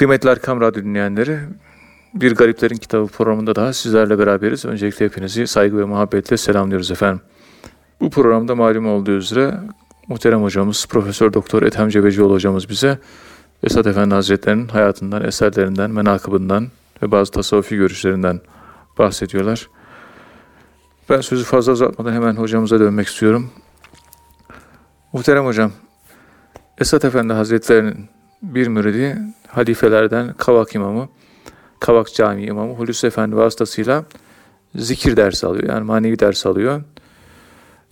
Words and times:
Kıymetli 0.00 0.28
Erkam 0.28 0.60
Radyo 0.60 0.84
dinleyenleri, 0.84 1.38
Bir 2.14 2.34
Gariplerin 2.34 2.76
Kitabı 2.76 3.06
programında 3.06 3.54
daha 3.54 3.72
sizlerle 3.72 4.18
beraberiz. 4.18 4.64
Öncelikle 4.64 5.04
hepinizi 5.04 5.46
saygı 5.46 5.78
ve 5.78 5.84
muhabbetle 5.84 6.36
selamlıyoruz 6.36 6.90
efendim. 6.90 7.20
Bu 8.00 8.10
programda 8.10 8.54
malum 8.54 8.86
olduğu 8.86 9.10
üzere 9.10 9.54
muhterem 10.08 10.42
hocamız 10.42 10.86
Profesör 10.86 11.32
Doktor 11.32 11.62
Ethem 11.62 11.88
Cebecioğlu 11.88 12.34
hocamız 12.34 12.68
bize 12.68 12.98
Esat 13.62 13.86
Efendi 13.86 14.14
Hazretleri'nin 14.14 14.68
hayatından, 14.68 15.24
eserlerinden, 15.24 15.90
menakıbından 15.90 16.68
ve 17.02 17.10
bazı 17.10 17.32
tasavvufi 17.32 17.76
görüşlerinden 17.76 18.40
bahsediyorlar. 18.98 19.68
Ben 21.10 21.20
sözü 21.20 21.44
fazla 21.44 21.72
uzatmadan 21.72 22.12
hemen 22.12 22.36
hocamıza 22.36 22.80
dönmek 22.80 23.06
istiyorum. 23.06 23.50
Muhterem 25.12 25.44
hocam, 25.44 25.72
Esat 26.78 27.04
Efendi 27.04 27.32
Hazretleri'nin 27.32 28.19
bir 28.42 28.66
müridi 28.66 29.18
halifelerden 29.48 30.34
Kavak 30.38 30.74
imamı, 30.74 31.08
Kavak 31.80 32.14
Camii 32.14 32.46
imamı 32.46 32.74
Hulusi 32.74 33.06
Efendi 33.06 33.36
vasıtasıyla 33.36 34.04
zikir 34.74 35.16
dersi 35.16 35.46
alıyor. 35.46 35.68
Yani 35.68 35.84
manevi 35.84 36.18
ders 36.18 36.46
alıyor. 36.46 36.82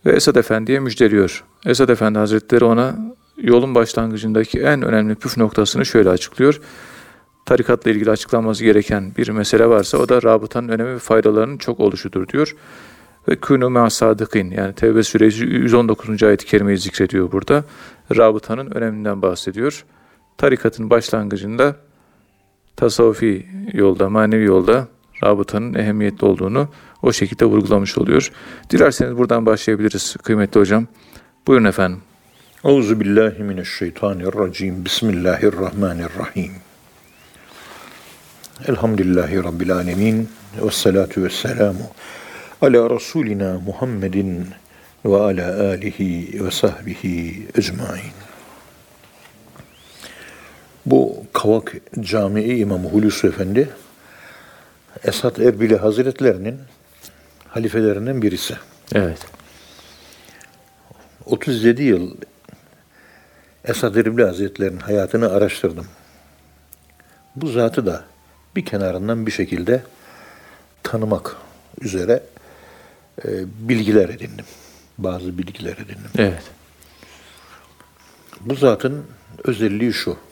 Ve 0.06 0.12
Esad 0.12 0.37
Efendi'ye 0.37 0.80
müjdeliyor. 0.80 1.45
Esad 1.66 1.89
Efendi 1.89 2.19
Hazretleri 2.19 2.65
ona 2.65 2.97
yolun 3.37 3.75
başlangıcındaki 3.75 4.61
en 4.61 4.83
önemli 4.83 5.15
püf 5.15 5.37
noktasını 5.37 5.87
şöyle 5.87 6.11
açıklıyor. 6.11 6.61
Tarikatla 7.47 7.91
ilgili 7.91 8.11
açıklanması 8.11 8.65
gereken 8.65 9.12
bir 9.19 9.28
mesele 9.28 9.67
varsa 9.67 9.98
o 9.98 10.09
da 10.09 10.23
rabıtanın 10.23 10.69
önemi 10.69 10.95
ve 10.95 10.98
faydalarının 10.98 11.59
çok 11.59 11.80
oluşudur 11.80 12.28
diyor. 12.28 12.56
Ve 13.28 13.33
kûnû 13.33 13.70
me'as 13.70 13.95
sadıkîn 13.95 14.51
yani 14.51 14.75
Tevbe 14.75 15.03
suresi 15.03 15.45
119. 15.45 16.23
ayet-i 16.23 16.47
kerimeyi 16.47 16.78
zikrediyor 16.78 17.33
burada. 17.33 17.65
Rabıtanın 18.17 18.70
öneminden 18.70 19.23
bahsediyor. 19.23 19.84
Tarikatın 20.38 20.91
başlangıcında 20.91 21.77
tasavvufi 22.77 23.47
yolda, 23.73 24.10
manevi 24.10 24.45
yolda 24.45 24.88
rabıtanın 25.24 25.75
ehemmiyetli 25.75 26.27
olduğunu 26.27 26.69
o 27.03 27.12
şekilde 27.12 27.44
vurgulamış 27.44 27.98
oluyor. 27.98 28.33
Dilerseniz 28.70 29.19
buradan 29.19 29.47
başlayabiliriz 29.47 30.16
kıymetli 30.16 30.61
hocam. 30.61 30.86
Buyurun 31.47 31.64
efendim. 31.64 32.00
Euzu 32.64 33.00
billahi 33.00 33.42
mineşşeytanirracim. 33.42 34.84
Bismillahirrahmanirrahim. 34.84 36.53
Elhamdülillahi 38.69 39.44
rabbil 39.44 39.72
alamin. 39.72 40.28
Ves 40.62 40.75
salatu 40.75 41.22
vesselamu 41.22 41.91
ala 42.62 42.91
rasulina 42.91 43.61
Muhammedin 43.66 44.47
ve 45.05 45.16
ala 45.16 45.70
alihi 45.70 46.44
ve 46.44 46.50
sahbihi 46.50 47.47
ecmaîn. 47.59 48.28
Bu 50.91 51.25
Kavak 51.33 51.75
Camii 52.00 52.58
İmamı 52.58 52.89
Hulusi 52.89 53.27
Efendi 53.27 53.69
Esat 55.05 55.39
Erbili 55.39 55.77
Hazretlerinin 55.77 56.58
halifelerinden 57.48 58.22
birisi. 58.22 58.56
Evet. 58.94 59.19
37 61.27 61.83
yıl 61.83 62.14
Esad 63.64 63.94
Erbil 63.94 64.22
Hazretleri'nin 64.22 64.81
hayatını 64.81 65.33
araştırdım. 65.33 65.86
Bu 67.36 67.47
zatı 67.47 67.86
da 67.86 68.05
bir 68.56 68.64
kenarından 68.64 69.27
bir 69.27 69.33
şekilde 69.33 69.83
tanımak 70.83 71.36
üzere 71.81 72.22
e, 73.25 73.28
bilgiler 73.69 74.09
edindim. 74.09 74.47
Bazı 74.98 75.39
bilgiler 75.39 75.72
edindim. 75.72 76.11
Evet. 76.19 76.42
Bu 78.41 78.55
zatın 78.55 79.05
özelliği 79.44 79.92
şu. 79.92 80.28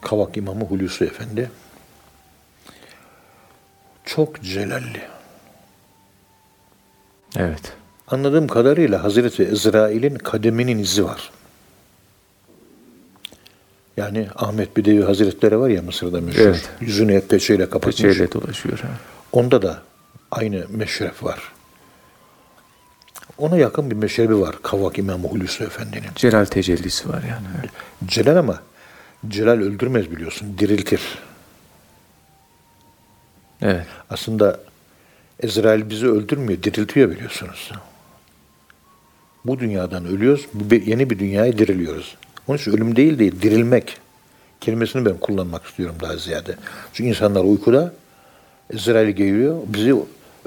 Kavak 0.00 0.36
İmamı 0.36 0.64
Hulusi 0.64 1.04
Efendi 1.04 1.50
çok 4.04 4.42
celalli. 4.42 5.02
Evet. 7.36 7.72
Anladığım 8.08 8.48
kadarıyla 8.48 9.04
Hazreti 9.04 9.44
İsrail'in 9.44 10.14
kademinin 10.14 10.78
izi 10.78 11.04
var. 11.04 11.30
Yani 13.96 14.28
Ahmet 14.36 14.76
Bidevi 14.76 15.02
Hazretleri 15.02 15.58
var 15.58 15.68
ya 15.68 15.82
Mısır'da 15.82 16.20
meşhur. 16.20 16.40
Evet. 16.40 16.68
Yüzünü 16.80 17.14
hep 17.14 17.28
peçeyle 17.28 17.70
kapatmış. 17.70 17.96
Peçeyle 17.96 18.32
dolaşıyor. 18.32 18.78
Ha. 18.78 18.88
Onda 19.32 19.62
da 19.62 19.82
aynı 20.30 20.66
meşref 20.68 21.24
var. 21.24 21.52
Ona 23.38 23.56
yakın 23.56 23.90
bir 23.90 23.96
meşrebi 23.96 24.40
var 24.40 24.56
Kavak 24.62 24.98
İmamı 24.98 25.28
Hulusi 25.28 25.64
Efendi'nin. 25.64 26.08
Celal 26.14 26.44
tecellisi 26.44 27.08
var 27.08 27.22
yani. 27.22 27.46
Celal 28.06 28.36
ama 28.36 28.60
Celal 29.28 29.60
öldürmez 29.60 30.10
biliyorsun, 30.10 30.58
diriltir. 30.58 31.00
Evet. 33.62 33.86
Aslında 34.10 34.60
Ezrail 35.40 35.90
bizi 35.90 36.06
öldürmüyor, 36.06 36.62
diriltiyor 36.62 37.10
biliyorsunuz. 37.10 37.72
Bu 39.44 39.58
dünyadan 39.58 40.06
ölüyoruz, 40.06 40.46
yeni 40.86 41.10
bir 41.10 41.18
dünyaya 41.18 41.58
diriliyoruz. 41.58 42.16
Onun 42.48 42.58
için 42.58 42.72
ölüm 42.72 42.96
değil 42.96 43.18
değil, 43.18 43.42
dirilmek 43.42 43.96
kelimesini 44.60 45.04
ben 45.04 45.16
kullanmak 45.16 45.64
istiyorum 45.66 45.96
daha 46.00 46.16
ziyade. 46.16 46.56
Çünkü 46.92 47.08
insanlar 47.10 47.44
uykuda, 47.44 47.94
Ezrail 48.70 49.08
geliyor, 49.08 49.60
bizi 49.66 49.94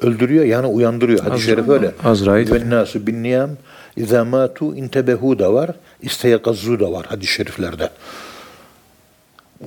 öldürüyor, 0.01 0.45
yani 0.45 0.67
uyandırıyor. 0.67 1.19
Hadis-i 1.19 1.51
Azra- 1.51 1.55
şerif 1.55 1.69
öyle. 1.69 1.91
Azrail. 2.03 2.51
Ve 2.51 2.69
nasu 2.69 3.07
bin 3.07 3.23
niyam 3.23 3.49
izâ 3.97 4.25
mâtu 4.25 4.75
intebehu 4.75 5.39
da 5.39 5.53
var, 5.53 5.71
isteyakazzu 6.01 6.79
da 6.79 6.91
var 6.91 7.05
hadis-i 7.05 7.33
şeriflerde. 7.33 7.89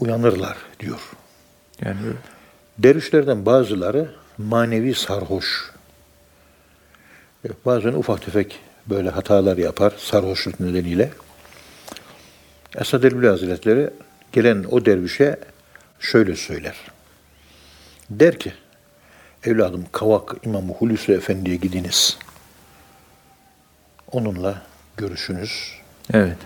Uyanırlar 0.01 0.57
diyor. 0.81 1.01
Yani 1.85 1.99
Dervişlerden 2.79 3.47
bazıları 3.47 4.11
manevi 4.39 4.95
sarhoş. 4.95 5.71
E, 7.45 7.49
Bazen 7.65 7.93
ufak 7.93 8.23
tefek 8.23 8.61
böyle 8.87 9.11
hatalar 9.11 9.57
yapar 9.57 9.93
sarhoşluk 9.99 10.61
nedeniyle. 10.61 11.11
Esad 12.77 13.03
Erbil 13.03 13.27
Hazretleri 13.29 13.91
gelen 14.33 14.65
o 14.71 14.85
dervişe 14.85 15.37
şöyle 16.01 16.37
söyler. 16.37 16.77
Der 18.11 18.39
ki, 18.39 18.53
evladım 19.45 19.85
Kavak 19.93 20.35
İmamı 20.45 20.73
Hulusi 20.73 21.13
Efendi'ye 21.13 21.57
gidiniz. 21.57 22.19
Onunla 24.13 24.63
görüşünüz. 24.97 25.73
evet. 26.13 26.37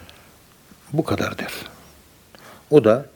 Bu 0.93 1.05
kadar 1.05 1.39
der. 1.39 1.53
O 2.71 2.85
da 2.85 3.07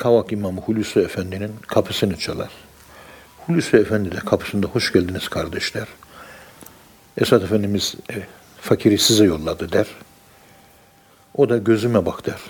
Kavak 0.00 0.32
İmamı 0.32 0.60
Hulusi 0.60 1.00
Efendi'nin 1.00 1.52
kapısını 1.66 2.16
çalar. 2.16 2.50
Hulusi 3.46 3.76
Efendi 3.76 4.12
de 4.12 4.16
kapısında 4.16 4.66
hoş 4.66 4.92
geldiniz 4.92 5.28
kardeşler. 5.28 5.88
Esad 7.16 7.42
Efendimiz 7.42 7.94
e, 8.10 8.14
fakiri 8.60 8.98
size 8.98 9.24
yolladı 9.24 9.72
der. 9.72 9.86
O 11.34 11.48
da 11.48 11.56
gözüme 11.58 12.06
bak 12.06 12.26
der. 12.26 12.40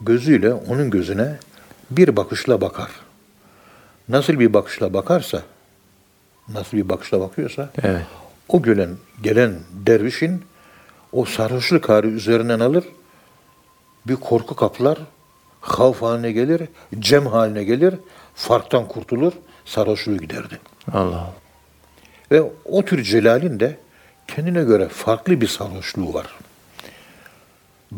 Gözüyle 0.00 0.54
onun 0.54 0.90
gözüne 0.90 1.38
bir 1.90 2.16
bakışla 2.16 2.60
bakar. 2.60 2.90
Nasıl 4.08 4.38
bir 4.40 4.54
bakışla 4.54 4.94
bakarsa, 4.94 5.42
nasıl 6.48 6.76
bir 6.76 6.88
bakışla 6.88 7.20
bakıyorsa, 7.20 7.70
Evet. 7.82 8.06
o 8.48 8.62
gelen, 8.62 8.96
gelen 9.22 9.54
dervişin 9.72 10.44
o 11.12 11.24
sarhoşluk 11.24 11.88
hali 11.88 12.06
üzerinden 12.06 12.60
alır, 12.60 12.84
bir 14.06 14.16
korku 14.16 14.56
kaplar, 14.56 14.98
havf 15.60 16.02
haline 16.02 16.32
gelir, 16.32 16.62
cem 16.98 17.26
haline 17.26 17.64
gelir, 17.64 17.94
farktan 18.34 18.88
kurtulur, 18.88 19.32
sarhoşluğu 19.64 20.16
giderdi. 20.16 20.58
Allah 20.92 21.00
Allah. 21.00 21.32
Ve 22.32 22.42
o 22.64 22.84
tür 22.84 23.02
celalin 23.02 23.60
de 23.60 23.76
kendine 24.28 24.62
göre 24.62 24.88
farklı 24.88 25.40
bir 25.40 25.48
sarhoşluğu 25.48 26.14
var. 26.14 26.26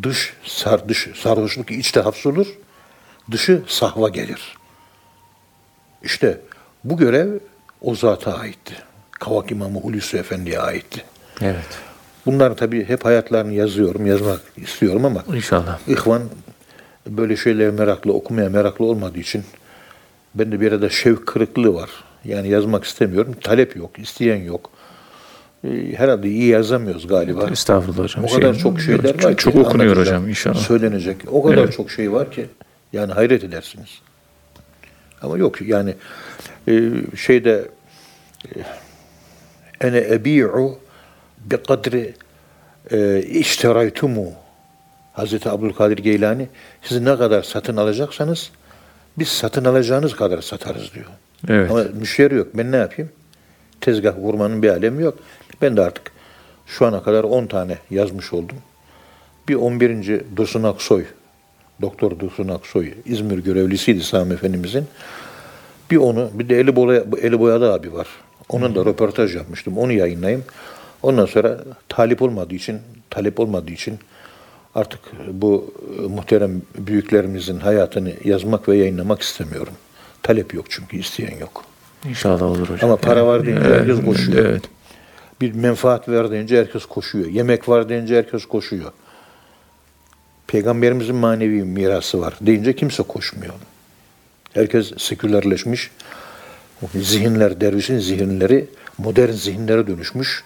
Dış, 0.03 0.35
sar, 0.45 0.89
dış 0.89 1.09
sarhoşluk 1.15 1.71
içte 1.71 2.01
hapsolur, 2.01 2.47
dışı 3.31 3.63
sahva 3.67 4.09
gelir. 4.09 4.57
İşte 6.03 6.41
bu 6.85 6.97
görev 6.97 7.39
o 7.81 7.95
zata 7.95 8.39
aitti. 8.39 8.75
Kavak 9.11 9.51
İmamı 9.51 9.81
Hulusi 9.81 10.17
Efendi'ye 10.17 10.61
aitti. 10.61 11.05
Evet. 11.41 11.79
Bunlar 12.27 12.57
tabii 12.57 12.89
hep 12.89 13.05
hayatlarını 13.05 13.53
yazıyorum, 13.53 14.07
yazmak 14.07 14.41
istiyorum 14.57 15.05
ama 15.05 15.25
İnşallah. 15.35 15.79
İhvan 15.89 16.23
böyle 17.07 17.37
şeylere 17.37 17.71
meraklı, 17.71 18.13
okumaya 18.13 18.49
meraklı 18.49 18.85
olmadığı 18.85 19.19
için 19.19 19.45
bende 20.35 20.61
bir 20.61 20.73
arada 20.73 20.89
şevk 20.89 21.27
kırıklığı 21.27 21.75
var. 21.75 21.91
Yani 22.25 22.49
yazmak 22.49 22.85
istemiyorum. 22.85 23.35
Talep 23.41 23.77
yok, 23.77 23.99
isteyen 23.99 24.43
yok. 24.43 24.71
Ee, 25.65 25.69
Herhalde 25.97 26.29
iyi 26.29 26.47
yazamıyoruz 26.47 27.07
galiba. 27.07 27.49
Estağfurullah 27.51 27.99
hocam. 27.99 28.25
O 28.25 28.29
kadar 28.29 28.53
Şey- 28.53 28.63
çok 28.63 28.81
şeyler 28.81 29.13
çok, 29.13 29.25
var 29.25 29.37
ki. 29.37 29.43
Çok 29.45 29.57
okunuyor 29.57 29.97
hocam 29.97 30.29
inşallah. 30.29 30.55
Söylenecek. 30.55 31.17
O 31.33 31.43
kadar 31.43 31.59
Evet. 31.59 31.73
çok 31.73 31.91
şey 31.91 32.13
var 32.13 32.31
ki. 32.31 32.47
Yani 32.93 33.13
hayret 33.13 33.45
edersiniz. 33.45 33.89
Ama 35.23 35.39
yok 35.39 35.63
yani 35.63 35.95
e, 36.69 36.91
şeyde 37.17 37.69
e, 38.47 38.61
ene 39.87 39.99
ebi'u 39.99 40.79
bi 41.45 41.57
kadri 41.57 42.15
e, 42.91 43.23
işteraytumu 43.23 44.33
Hazreti 45.13 45.51
Abdülkadir 45.51 45.99
Geylani 45.99 46.49
siz 46.83 47.01
ne 47.01 47.17
kadar 47.17 47.43
satın 47.43 47.77
alacaksanız 47.77 48.51
biz 49.19 49.29
satın 49.29 49.65
alacağınız 49.65 50.17
kadar 50.17 50.43
satarız 50.43 50.95
diyor. 50.95 51.07
Evet. 51.49 51.71
Ama 51.71 51.85
müşteri 52.01 52.35
yok. 52.35 52.49
Ben 52.55 52.73
ne 52.73 52.77
yapayım? 52.77 53.11
Tezgah 53.81 54.15
kurmanın 54.23 54.63
bir 54.63 54.69
alemi 54.69 55.03
yok. 55.03 55.19
Ben 55.63 55.77
de 55.77 55.81
artık 55.81 56.13
şu 56.67 56.87
ana 56.87 57.03
kadar 57.03 57.25
10 57.25 57.47
tane 57.47 57.79
yazmış 57.91 58.33
oldum. 58.33 58.57
Bir 59.49 59.55
11. 59.55 60.21
Dursun 60.37 60.63
Aksoy, 60.63 61.05
Doktor 61.83 62.19
Dursun 62.19 62.49
Aksoy, 62.49 62.95
İzmir 63.05 63.39
görevlisiydi 63.39 64.05
Sami 64.05 64.35
Efendimizin. 64.35 64.87
Bir 65.91 65.97
onu, 65.97 66.31
bir 66.35 66.49
de 66.49 66.61
Eli, 66.61 66.77
Boya, 66.77 67.05
Eli 67.23 67.41
Boyalı 67.41 67.73
abi 67.73 67.93
var. 67.93 68.09
Onun 68.49 68.75
da 68.75 68.85
röportaj 68.85 69.37
yapmıştım. 69.37 69.79
Onu 69.79 69.93
yayınlayayım. 69.93 70.45
Ondan 71.03 71.27
sonra 71.27 71.59
talip 71.89 72.23
olmadığı 72.23 72.55
için, 72.55 72.79
talep 73.11 73.41
olmadığı 73.41 73.73
için 73.73 73.99
artık 74.75 75.01
bu 75.33 75.75
e, 75.99 76.03
muhterem 76.03 76.63
büyüklerimizin 76.79 77.61
hayatını 77.61 78.13
yazmak 78.25 78.69
ve 78.69 78.77
yayınlamak 78.77 79.23
istemiyorum. 79.23 79.75
Talep 80.23 80.55
yok 80.55 80.67
çünkü 80.69 80.97
isteyen 80.97 81.39
yok. 81.39 81.65
İnşallah 82.09 82.43
olur 82.43 82.69
hocam. 82.69 82.91
Ama 82.91 82.97
para 82.97 83.27
var 83.27 83.47
deyince 83.47 83.65
Evet, 83.67 83.81
herkes 83.81 84.05
koşuyor. 84.05 84.47
Evet. 84.47 84.63
Bir 85.41 85.53
menfaat 85.55 86.09
var 86.09 86.31
deyince 86.31 86.59
herkes 86.59 86.87
koşuyor. 86.87 87.27
Yemek 87.27 87.69
var 87.69 87.89
deyince 87.89 88.17
herkes 88.17 88.47
koşuyor. 88.47 88.93
Peygamberimizin 90.47 91.15
manevi 91.15 91.63
mirası 91.63 92.21
var 92.21 92.35
deyince 92.41 92.77
kimse 92.77 93.03
koşmuyor. 93.03 93.55
Herkes 94.55 94.93
sekülerleşmiş. 94.99 95.91
Zihinler, 96.95 97.61
dervişin 97.61 97.99
zihinleri 97.99 98.67
modern 98.99 99.31
zihinlere 99.31 99.87
dönüşmüş. 99.87 100.45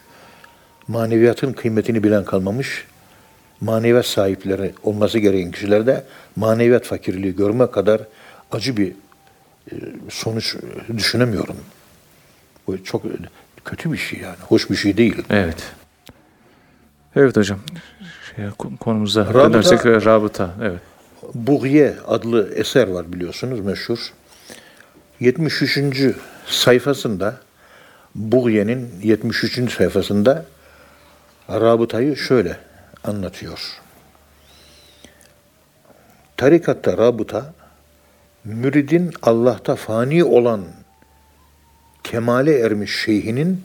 Maneviyatın 0.88 1.52
kıymetini 1.52 2.04
bilen 2.04 2.24
kalmamış. 2.24 2.86
Maneviyat 3.60 4.06
sahipleri 4.06 4.72
olması 4.82 5.18
gereken 5.18 5.50
kişilerde 5.50 6.04
maneviyat 6.36 6.84
fakirliği 6.84 7.36
görme 7.36 7.70
kadar 7.70 8.00
acı 8.52 8.76
bir 8.76 8.92
e, 9.72 9.74
sonuç 10.10 10.56
düşünemiyorum. 10.96 11.56
Bu 12.66 12.84
çok 12.84 13.02
kötü 13.64 13.92
bir 13.92 13.98
şey 13.98 14.20
yani. 14.20 14.36
Hoş 14.48 14.70
bir 14.70 14.76
şey 14.76 14.96
değil. 14.96 15.22
Evet. 15.30 15.62
Evet 17.16 17.36
hocam. 17.36 17.58
Şey, 18.36 18.44
konumuza 18.80 19.20
Rabıta- 19.22 19.52
dönersek 19.52 19.86
e, 19.86 20.04
rabıta. 20.04 20.50
Evet. 20.62 20.80
Buğye 21.34 21.94
adlı 22.06 22.52
eser 22.54 22.88
var 22.88 23.12
biliyorsunuz 23.12 23.60
meşhur. 23.60 23.98
73. 25.20 25.78
sayfasında 26.46 27.36
Buğye'nin 28.14 28.88
73. 29.02 29.72
sayfasında 29.76 30.44
rabıtayı 31.50 32.16
şöyle 32.16 32.56
anlatıyor. 33.06 33.80
Tarikatta 36.36 36.98
rabıta 36.98 37.54
müridin 38.44 39.12
Allah'ta 39.22 39.76
fani 39.76 40.24
olan 40.24 40.64
kemale 42.04 42.58
ermiş 42.58 43.02
şeyhinin 43.04 43.64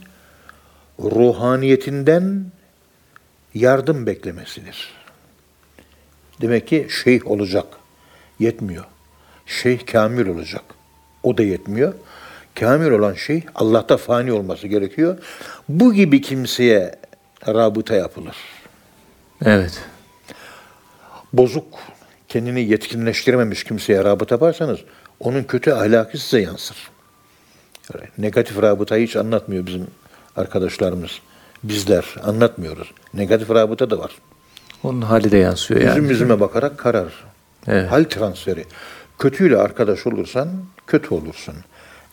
ruhaniyetinden 1.00 2.46
yardım 3.54 4.06
beklemesidir. 4.06 4.94
Demek 6.42 6.68
ki 6.68 6.88
şeyh 7.04 7.28
olacak. 7.28 7.66
Yetmiyor. 8.40 8.86
Şeyh 9.46 9.86
kamil 9.86 10.28
olacak. 10.28 10.64
O 11.24 11.38
da 11.38 11.44
yetmiyor. 11.44 11.94
Kamil 12.60 12.92
olan 12.92 13.14
şey 13.14 13.44
Allah'ta 13.56 13.98
fani 13.98 14.32
olması 14.32 14.68
gerekiyor. 14.68 15.18
Bu 15.70 15.94
gibi 15.94 16.22
kimseye 16.22 16.96
rabıta 17.48 17.96
yapılır. 17.96 18.36
Evet. 19.46 19.82
Bozuk, 21.34 21.80
kendini 22.28 22.62
yetkinleştirememiş 22.62 23.64
kimseye 23.64 24.04
rabıta 24.04 24.36
yaparsanız 24.36 24.80
onun 25.20 25.44
kötü 25.44 25.72
ahlakı 25.72 26.18
size 26.18 26.42
yansır. 26.42 26.78
Yani 27.94 28.10
negatif 28.18 28.62
rabıtayı 28.62 29.08
hiç 29.08 29.16
anlatmıyor 29.16 29.66
bizim 29.66 29.88
arkadaşlarımız. 30.36 31.12
Bizler 31.64 32.16
anlatmıyoruz. 32.24 32.92
Negatif 33.14 33.50
rabıta 33.50 33.90
da 33.90 34.00
var. 34.00 34.12
Onun 34.84 35.02
hali 35.02 35.32
de 35.32 35.38
yansıyor 35.38 35.82
yani. 35.82 35.90
Yüzüm 35.90 36.10
yüzüme 36.10 36.40
bakarak 36.40 36.78
karar. 36.78 37.14
Evet. 37.68 37.92
Hal 37.92 38.04
transferi. 38.04 38.66
Kötüyle 39.20 39.58
arkadaş 39.58 40.08
olursan 40.08 40.50
kötü 40.88 41.14
olursun. 41.14 41.56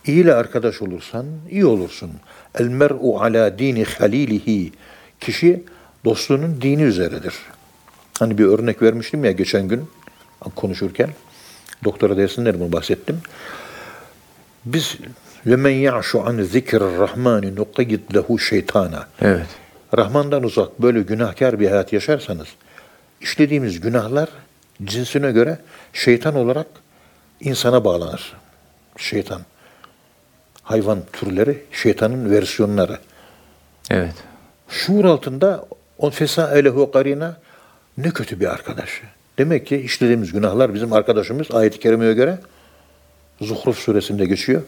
İyi 0.05 0.23
ile 0.23 0.33
arkadaş 0.33 0.81
olursan 0.81 1.25
iyi 1.49 1.65
olursun. 1.65 2.11
El 2.55 2.67
mer'u 2.67 3.19
ala 3.21 3.59
dini 3.59 3.83
halilihi. 3.83 4.71
Kişi 5.19 5.63
dostluğunun 6.05 6.61
dini 6.61 6.81
üzeredir. 6.81 7.33
Hani 8.19 8.37
bir 8.37 8.45
örnek 8.45 8.81
vermiştim 8.81 9.25
ya 9.25 9.31
geçen 9.31 9.67
gün 9.67 9.89
konuşurken. 10.55 11.09
Doktora 11.83 12.17
dersinde 12.17 12.59
bunu 12.59 12.71
bahsettim. 12.71 13.21
Biz 14.65 14.97
ve 15.45 15.55
men 15.55 15.69
ya'şu 15.69 16.27
an 16.27 16.41
zikrir 16.41 16.79
rahmani 16.99 17.55
nuqayyid 17.55 18.15
lehu 18.15 18.39
şeytana. 18.39 19.07
Evet. 19.21 19.47
Rahman'dan 19.97 20.43
uzak 20.43 20.81
böyle 20.81 21.01
günahkar 21.01 21.59
bir 21.59 21.69
hayat 21.69 21.93
yaşarsanız 21.93 22.47
işlediğimiz 23.21 23.79
günahlar 23.79 24.29
cinsine 24.83 25.31
göre 25.31 25.57
şeytan 25.93 26.35
olarak 26.35 26.67
insana 27.39 27.85
bağlanır. 27.85 28.33
Şeytan. 28.97 29.41
Hayvan 30.63 30.99
türleri 31.13 31.63
şeytanın 31.71 32.31
versiyonları. 32.31 32.97
Evet. 33.89 34.13
Şuur 34.69 35.05
altında 35.05 35.65
on 35.99 36.09
fesa 36.09 36.57
elehu 36.57 36.91
karina 36.91 37.37
ne 37.97 38.09
kötü 38.09 38.39
bir 38.39 38.45
arkadaş. 38.45 39.01
Demek 39.37 39.67
ki 39.67 39.77
işlediğimiz 39.77 40.31
günahlar 40.31 40.73
bizim 40.73 40.93
arkadaşımız 40.93 41.51
ayet-i 41.51 41.79
kerimeye 41.79 42.13
göre 42.13 42.39
Zuhruf 43.41 43.77
suresinde 43.77 44.25
geçiyor. 44.25 44.61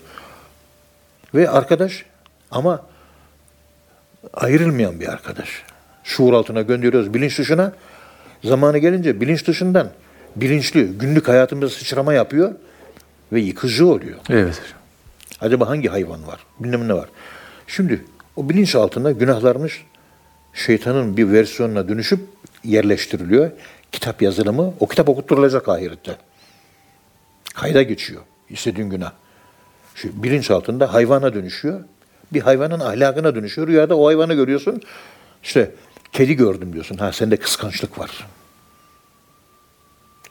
Ve 1.35 1.49
arkadaş 1.49 2.05
ama 2.51 2.85
ayrılmayan 4.33 4.99
bir 4.99 5.07
arkadaş. 5.07 5.63
Şuur 6.03 6.33
altına 6.33 6.61
gönderiyoruz 6.61 7.13
bilinç 7.13 7.39
dışına. 7.39 7.73
Zamanı 8.43 8.77
gelince 8.77 9.21
bilinç 9.21 9.47
dışından 9.47 9.89
bilinçli 10.35 10.85
günlük 10.85 11.27
hayatımızda 11.27 11.69
sıçrama 11.69 12.13
yapıyor 12.13 12.51
ve 13.31 13.39
yıkıcı 13.39 13.87
oluyor. 13.87 14.19
Evet. 14.29 14.61
Acaba 15.41 15.69
hangi 15.69 15.89
hayvan 15.89 16.27
var? 16.27 16.39
Bilmem 16.59 16.87
ne 16.87 16.93
var. 16.93 17.09
Şimdi 17.67 18.05
o 18.35 18.49
bilinç 18.49 18.75
altında 18.75 19.11
günahlarımız 19.11 19.71
şeytanın 20.53 21.17
bir 21.17 21.31
versiyonuna 21.31 21.89
dönüşüp 21.89 22.19
yerleştiriliyor. 22.63 23.51
Kitap 23.91 24.21
yazılımı, 24.21 24.73
o 24.79 24.87
kitap 24.87 25.09
okutturulacak 25.09 25.69
ahirette. 25.69 26.17
Kayda 27.53 27.81
geçiyor 27.81 28.21
istediğin 28.49 28.89
günah. 28.89 29.11
Şu 29.95 30.23
bilinç 30.23 30.51
altında 30.51 30.93
hayvana 30.93 31.33
dönüşüyor. 31.33 31.81
Bir 32.33 32.41
hayvanın 32.41 32.79
ahlakına 32.79 33.35
dönüşüyor. 33.35 33.67
Rüyada 33.67 33.97
o 33.97 34.07
hayvanı 34.07 34.33
görüyorsun. 34.33 34.81
İşte 35.43 35.71
kedi 36.11 36.33
gördüm 36.33 36.73
diyorsun. 36.73 36.97
Ha 36.97 37.11
sende 37.11 37.37
kıskançlık 37.37 37.99
var. 37.99 38.27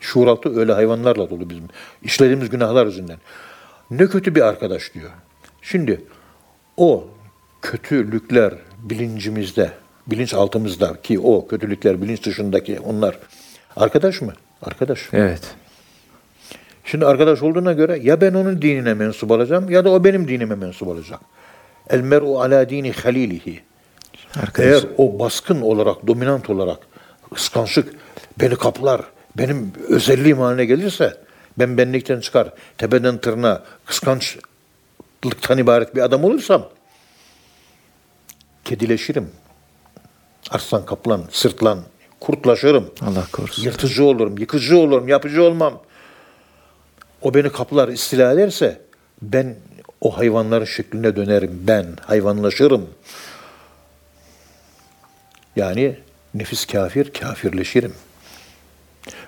Şuur 0.01 0.27
altı 0.27 0.61
öyle 0.61 0.73
hayvanlarla 0.73 1.31
dolu 1.31 1.51
bizim. 1.51 1.65
İşlediğimiz 2.03 2.51
günahlar 2.51 2.87
yüzünden. 2.87 3.19
Ne 3.91 4.07
kötü 4.07 4.35
bir 4.35 4.41
arkadaş 4.41 4.95
diyor. 4.95 5.11
Şimdi 5.63 6.05
o 6.77 7.09
kötülükler 7.63 8.55
bilincimizde, 8.79 9.73
bilinç 10.11 10.35
altımızda 10.35 10.97
ki 11.03 11.19
o 11.21 11.49
kötülükler 11.49 12.03
bilinç 12.03 12.25
dışındaki 12.27 12.81
onlar 12.81 13.19
arkadaş 13.77 14.21
mı? 14.21 14.33
Arkadaş. 14.63 15.09
Evet. 15.13 15.43
Şimdi 16.85 17.07
arkadaş 17.07 17.43
olduğuna 17.43 17.73
göre 17.73 17.99
ya 18.03 18.21
ben 18.21 18.35
onun 18.35 18.63
dinine 18.63 18.95
mensup 18.95 19.31
olacağım 19.31 19.71
ya 19.71 19.85
da 19.85 19.91
o 19.91 20.05
benim 20.05 20.29
dinime 20.29 20.55
mensup 20.55 20.89
olacak. 20.89 21.21
El 21.91 22.01
mer'u 22.01 22.41
ala 22.41 22.69
dini 22.69 22.93
halilihi. 22.93 23.61
Arkadaş. 24.43 24.69
Eğer 24.69 24.85
o 24.99 25.19
baskın 25.19 25.61
olarak, 25.61 26.07
dominant 26.07 26.51
olarak 26.51 26.79
kıskançlık 27.35 27.95
beni 28.41 28.57
kaplar, 28.57 29.03
benim 29.39 29.73
özelliğim 29.89 30.39
haline 30.39 30.65
gelirse 30.65 31.17
ben 31.59 31.79
benlikten 31.79 32.21
çıkar, 32.21 32.53
tepeden 32.79 33.19
tırnağa 33.19 33.65
kıskançlıktan 33.87 35.59
ibaret 35.59 35.95
bir 35.95 36.01
adam 36.01 36.25
olursam 36.25 36.69
kedileşirim. 38.65 39.31
Arslan, 40.51 40.87
kaplan, 40.87 41.25
sırtlan, 41.31 41.79
kurtlaşırım. 42.21 42.91
Allah 43.03 43.27
korusun. 43.33 43.63
Yırtıcı 43.63 44.05
olurum, 44.05 44.39
yıkıcı 44.39 44.79
olurum, 44.79 45.09
yapıcı 45.09 45.43
olmam. 45.43 45.83
O 47.23 47.35
beni 47.35 47.53
kaplar, 47.53 47.89
istila 47.89 48.33
ederse 48.33 48.81
ben 49.23 49.57
o 50.01 50.19
hayvanların 50.19 50.65
şekline 50.65 51.17
dönerim. 51.17 51.63
Ben 51.67 51.87
hayvanlaşırım. 52.07 52.91
Yani 55.57 55.97
nefis 56.35 56.67
kafir, 56.67 57.13
kafirleşirim. 57.13 57.95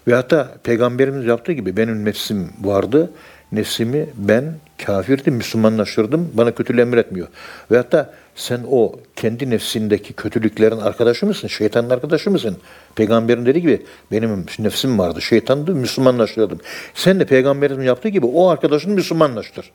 Ve 0.08 0.14
hatta 0.14 0.54
peygamberimiz 0.62 1.26
yaptığı 1.26 1.52
gibi 1.52 1.76
benim 1.76 2.04
nefsim 2.04 2.52
vardı. 2.62 3.12
Nefsimi 3.52 4.08
ben 4.14 4.54
kafirdim, 4.84 5.34
Müslümanlaştırdım. 5.34 6.30
Bana 6.34 6.54
kötülüğü 6.54 6.80
emretmiyor. 6.80 7.28
Ve 7.70 7.76
hatta 7.76 8.14
sen 8.34 8.60
o 8.70 8.94
kendi 9.16 9.50
nefsindeki 9.50 10.12
kötülüklerin 10.12 10.78
arkadaşı 10.78 11.26
mısın? 11.26 11.48
Şeytanın 11.48 11.90
arkadaşı 11.90 12.30
mısın? 12.30 12.56
Peygamberin 12.94 13.46
dediği 13.46 13.60
gibi 13.60 13.82
benim 14.12 14.46
nefsim 14.58 14.98
vardı. 14.98 15.22
Şeytandı, 15.22 15.74
Müslümanlaştırdım. 15.74 16.60
Sen 16.94 17.20
de 17.20 17.24
peygamberin 17.24 17.82
yaptığı 17.82 18.08
gibi 18.08 18.26
o 18.26 18.48
arkadaşını 18.48 18.94
Müslümanlaştır. 18.94 19.70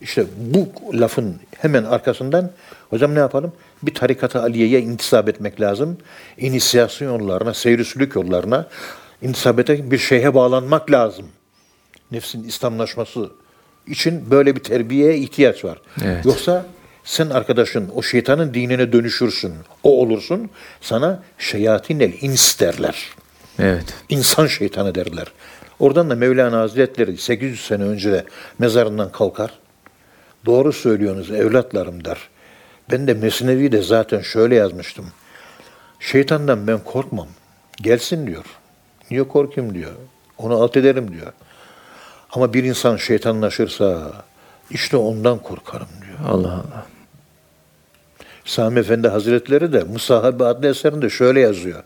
İşte 0.00 0.24
bu 0.36 0.68
lafın 1.00 1.36
hemen 1.58 1.84
arkasından 1.84 2.50
hocam 2.90 3.14
ne 3.14 3.18
yapalım? 3.18 3.52
Bir 3.82 3.94
tarikata 3.94 4.42
Aliye'ye 4.42 4.80
intisap 4.80 5.28
etmek 5.28 5.60
lazım. 5.60 5.98
İnisiyasyon 6.38 7.18
yollarına, 7.18 7.54
seyri 7.54 7.84
sülük 7.84 8.14
yollarına 8.14 8.66
intisap 9.22 9.58
ederek 9.58 9.90
bir 9.90 9.98
şeyhe 9.98 10.34
bağlanmak 10.34 10.90
lazım. 10.90 11.26
Nefsin 12.12 12.44
İslamlaşması 12.44 13.30
için 13.86 14.30
böyle 14.30 14.56
bir 14.56 14.60
terbiyeye 14.60 15.16
ihtiyaç 15.16 15.64
var. 15.64 15.78
Evet. 16.04 16.24
Yoksa 16.26 16.66
sen 17.04 17.30
arkadaşın 17.30 17.90
o 17.94 18.02
şeytanın 18.02 18.54
dinine 18.54 18.92
dönüşürsün. 18.92 19.54
O 19.82 20.00
olursun. 20.00 20.50
Sana 20.80 21.22
şeyatinel 21.38 22.12
ins 22.20 22.60
derler. 22.60 23.08
Evet. 23.58 23.94
İnsan 24.08 24.46
şeytanı 24.46 24.94
derler. 24.94 25.26
Oradan 25.78 26.10
da 26.10 26.14
Mevlana 26.14 26.58
Hazretleri 26.60 27.16
800 27.16 27.60
sene 27.66 27.82
önce 27.82 28.12
de 28.12 28.24
mezarından 28.58 29.12
kalkar. 29.12 29.50
Doğru 30.46 30.72
söylüyorsunuz 30.72 31.30
evlatlarım 31.30 32.04
der. 32.04 32.18
Ben 32.90 33.06
de 33.06 33.14
Mesnevi'de 33.14 33.82
zaten 33.82 34.20
şöyle 34.20 34.54
yazmıştım. 34.54 35.06
Şeytandan 36.00 36.66
ben 36.66 36.78
korkmam. 36.84 37.28
Gelsin 37.76 38.26
diyor. 38.26 38.44
Niye 39.10 39.28
korkayım 39.28 39.74
diyor. 39.74 39.92
Onu 40.38 40.54
alt 40.54 40.76
ederim 40.76 41.12
diyor. 41.12 41.32
Ama 42.32 42.54
bir 42.54 42.64
insan 42.64 42.96
şeytanlaşırsa 42.96 44.12
işte 44.70 44.96
ondan 44.96 45.38
korkarım 45.38 45.88
diyor. 46.02 46.30
Allah 46.30 46.52
Allah. 46.52 46.86
Sami 48.44 48.80
Efendi 48.80 49.08
Hazretleri 49.08 49.72
de 49.72 49.84
Musahabe 49.84 50.44
adlı 50.44 50.68
eserinde 50.68 51.10
şöyle 51.10 51.40
yazıyor. 51.40 51.82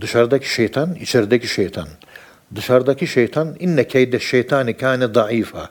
Dışarıdaki 0.00 0.54
şeytan, 0.54 0.94
içerideki 0.94 1.48
şeytan. 1.48 1.88
Dışarıdaki 2.54 3.06
şeytan 3.06 3.56
inne 3.58 3.88
keyde 3.88 4.20
şeytani 4.20 4.76
kâne 4.76 5.14
daifa. 5.14 5.70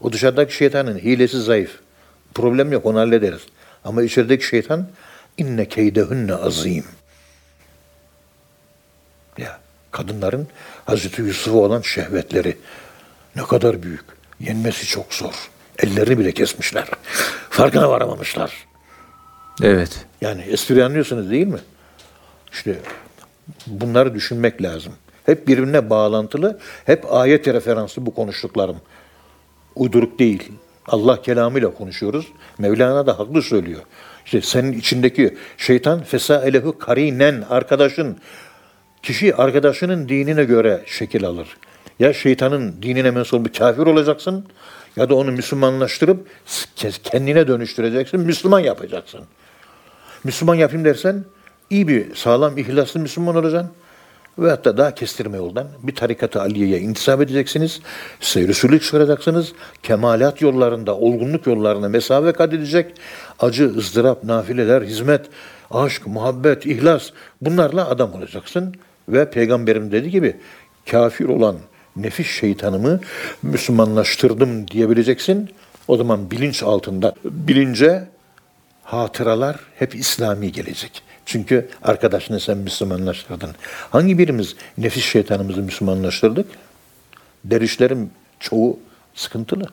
O 0.00 0.12
dışarıdaki 0.12 0.54
şeytanın 0.54 0.98
hilesi 0.98 1.40
zayıf. 1.40 1.80
Problem 2.34 2.72
yok 2.72 2.86
onu 2.86 2.98
hallederiz. 2.98 3.40
Ama 3.84 4.02
içerideki 4.02 4.46
şeytan 4.46 4.88
inne 5.38 5.68
keydehünne 5.68 6.34
azim. 6.34 6.84
Ya 9.38 9.58
kadınların 9.90 10.48
Hazreti 10.84 11.22
Yusuf'a 11.22 11.58
olan 11.58 11.80
şehvetleri 11.80 12.56
ne 13.36 13.42
kadar 13.42 13.82
büyük. 13.82 14.04
Yenmesi 14.40 14.86
çok 14.86 15.14
zor. 15.14 15.50
Ellerini 15.78 16.18
bile 16.18 16.32
kesmişler. 16.32 16.88
Farkına 17.50 17.90
varamamışlar. 17.90 18.66
Evet. 19.62 20.06
Yani 20.20 20.42
espri 20.42 20.84
anlıyorsunuz 20.84 21.30
değil 21.30 21.46
mi? 21.46 21.60
İşte 22.52 22.78
bunları 23.66 24.14
düşünmek 24.14 24.62
lazım. 24.62 24.92
Hep 25.26 25.48
birbirine 25.48 25.90
bağlantılı, 25.90 26.58
hep 26.86 27.12
ayet 27.12 27.48
referanslı 27.48 28.06
bu 28.06 28.14
konuştuklarım. 28.14 28.76
Uyduruk 29.76 30.18
değil. 30.18 30.52
Allah 30.86 31.22
kelamıyla 31.22 31.74
konuşuyoruz. 31.74 32.26
Mevlana 32.58 33.06
da 33.06 33.18
haklı 33.18 33.42
söylüyor. 33.42 33.82
İşte 34.24 34.40
senin 34.40 34.72
içindeki 34.72 35.36
şeytan 35.56 36.02
fesaelehu 36.02 36.78
karinen 36.78 37.44
arkadaşın 37.50 38.18
kişi 39.02 39.34
arkadaşının 39.34 40.08
dinine 40.08 40.44
göre 40.44 40.82
şekil 40.86 41.26
alır. 41.26 41.56
Ya 42.00 42.12
şeytanın 42.12 42.74
dinine 42.82 43.10
mensup 43.10 43.46
bir 43.46 43.52
kafir 43.52 43.82
olacaksın 43.82 44.44
ya 44.96 45.08
da 45.08 45.14
onu 45.14 45.32
Müslümanlaştırıp 45.32 46.26
kendine 47.04 47.48
dönüştüreceksin, 47.48 48.20
Müslüman 48.20 48.60
yapacaksın. 48.60 49.20
Müslüman 50.24 50.54
yapayım 50.54 50.84
dersen 50.84 51.24
iyi 51.70 51.88
bir 51.88 52.14
sağlam 52.14 52.58
ihlaslı 52.58 53.00
Müslüman 53.00 53.36
olacaksın. 53.36 53.70
Ve 54.38 54.50
hatta 54.50 54.76
daha 54.76 54.94
kestirme 54.94 55.36
yoldan 55.36 55.66
bir 55.82 55.94
tarikat-ı 55.94 56.40
aliyeye 56.40 56.78
intisap 56.78 57.20
edeceksiniz. 57.20 57.80
Seyri 58.20 58.54
sülük 58.54 58.82
çıkaracaksınız. 58.82 59.52
Kemalat 59.82 60.42
yollarında, 60.42 60.96
olgunluk 60.96 61.46
yollarına 61.46 61.88
mesafe 61.88 62.32
kat 62.32 62.54
edecek. 62.54 62.92
Acı, 63.38 63.74
ızdırap, 63.76 64.24
nafileler, 64.24 64.82
hizmet, 64.82 65.26
aşk, 65.70 66.06
muhabbet, 66.06 66.66
ihlas 66.66 67.10
bunlarla 67.40 67.88
adam 67.88 68.14
olacaksın. 68.14 68.74
Ve 69.08 69.30
peygamberim 69.30 69.92
dediği 69.92 70.10
gibi 70.10 70.36
kafir 70.90 71.24
olan 71.24 71.56
nefis 71.96 72.26
şeytanımı 72.26 73.00
Müslümanlaştırdım 73.42 74.68
diyebileceksin. 74.68 75.50
O 75.88 75.96
zaman 75.96 76.30
bilinç 76.30 76.62
altında 76.62 77.14
bilince 77.24 78.08
hatıralar 78.84 79.56
hep 79.78 79.94
İslami 79.94 80.52
gelecek. 80.52 81.02
Çünkü 81.26 81.68
arkadaşını 81.82 82.40
sen 82.40 82.58
Müslümanlaştırdın. 82.58 83.50
Hangi 83.90 84.18
birimiz 84.18 84.56
nefis 84.78 85.04
şeytanımızı 85.04 85.62
Müslümanlaştırdık? 85.62 86.46
Dervişlerin 87.44 88.12
çoğu 88.40 88.78
sıkıntılı. 89.14 89.64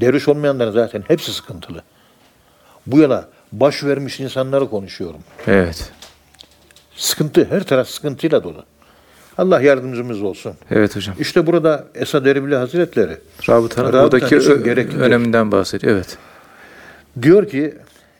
Derviş 0.00 0.28
olmayanların 0.28 0.72
zaten 0.72 1.04
hepsi 1.08 1.32
sıkıntılı. 1.32 1.82
Bu 2.86 2.98
yola 2.98 3.28
baş 3.52 3.84
vermiş 3.84 4.20
insanları 4.20 4.70
konuşuyorum. 4.70 5.20
Evet. 5.46 5.92
Sıkıntı, 6.96 7.44
her 7.50 7.62
taraf 7.62 7.88
sıkıntıyla 7.88 8.44
dolu. 8.44 8.64
Allah 9.38 9.60
yardımcımız 9.60 10.22
olsun. 10.22 10.54
Evet 10.70 10.96
hocam. 10.96 11.14
İşte 11.18 11.46
burada 11.46 11.86
Esad 11.94 12.26
Erbil 12.26 12.52
Hazretleri 12.52 13.16
Rabıtanın 13.48 13.92
Rabıta 13.92 14.02
buradaki 14.02 14.36
öneminden 14.96 15.52
bahsediyor. 15.52 15.92
Evet. 15.92 16.18
Diyor 17.22 17.48
ki 17.48 17.74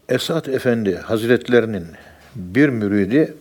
Esad 0.08 0.46
Efendi 0.46 0.96
Hazretlerinin 0.96 1.86
bir 2.34 2.68
müridi 2.68 3.34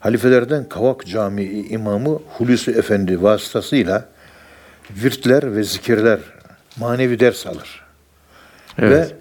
halifelerden 0.00 0.68
Kavak 0.68 1.06
Camii 1.06 1.66
imamı 1.68 2.18
Hulusi 2.28 2.70
Efendi 2.70 3.22
vasıtasıyla 3.22 4.08
virtler 4.90 5.56
ve 5.56 5.62
zikirler 5.62 6.20
manevi 6.76 7.20
ders 7.20 7.46
alır. 7.46 7.84
Evet. 8.78 9.10
Ve 9.10 9.16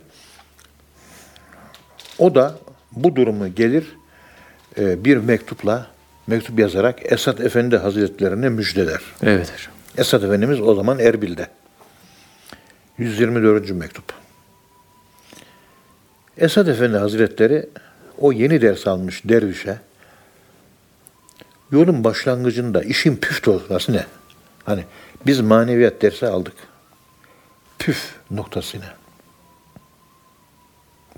o 2.20 2.36
da 2.36 2.56
bu 2.92 3.16
durumu 3.16 3.56
gelir 3.56 3.86
e, 4.78 5.06
bir 5.06 5.18
mektupla 5.18 5.95
mektup 6.28 6.60
yazarak 6.60 7.12
Esad 7.12 7.38
Efendi 7.40 7.78
Hazretlerine 7.78 8.50
müjdeler. 8.50 9.02
Evet 9.24 9.54
hocam. 9.54 9.74
Esad 9.98 10.24
Efendimiz 10.24 10.62
o 10.62 10.76
zaman 10.76 11.00
Erbil'de. 11.00 11.48
124. 12.98 13.70
mektup. 13.70 14.14
Esad 16.38 16.68
Efendi 16.68 16.98
Hazretleri 16.98 17.70
o 18.18 18.32
yeni 18.32 18.62
ders 18.62 18.88
almış 18.88 19.22
dervişe 19.26 19.78
yolun 21.72 22.04
başlangıcında 22.04 22.84
işin 22.84 23.16
püf 23.16 23.48
noktası 23.48 23.94
ne? 23.94 24.06
Hani 24.64 24.84
biz 25.26 25.40
maneviyat 25.40 26.02
dersi 26.02 26.28
aldık. 26.28 26.54
Püf 27.80 28.16
noktası 28.32 28.78
ne? 28.80 28.86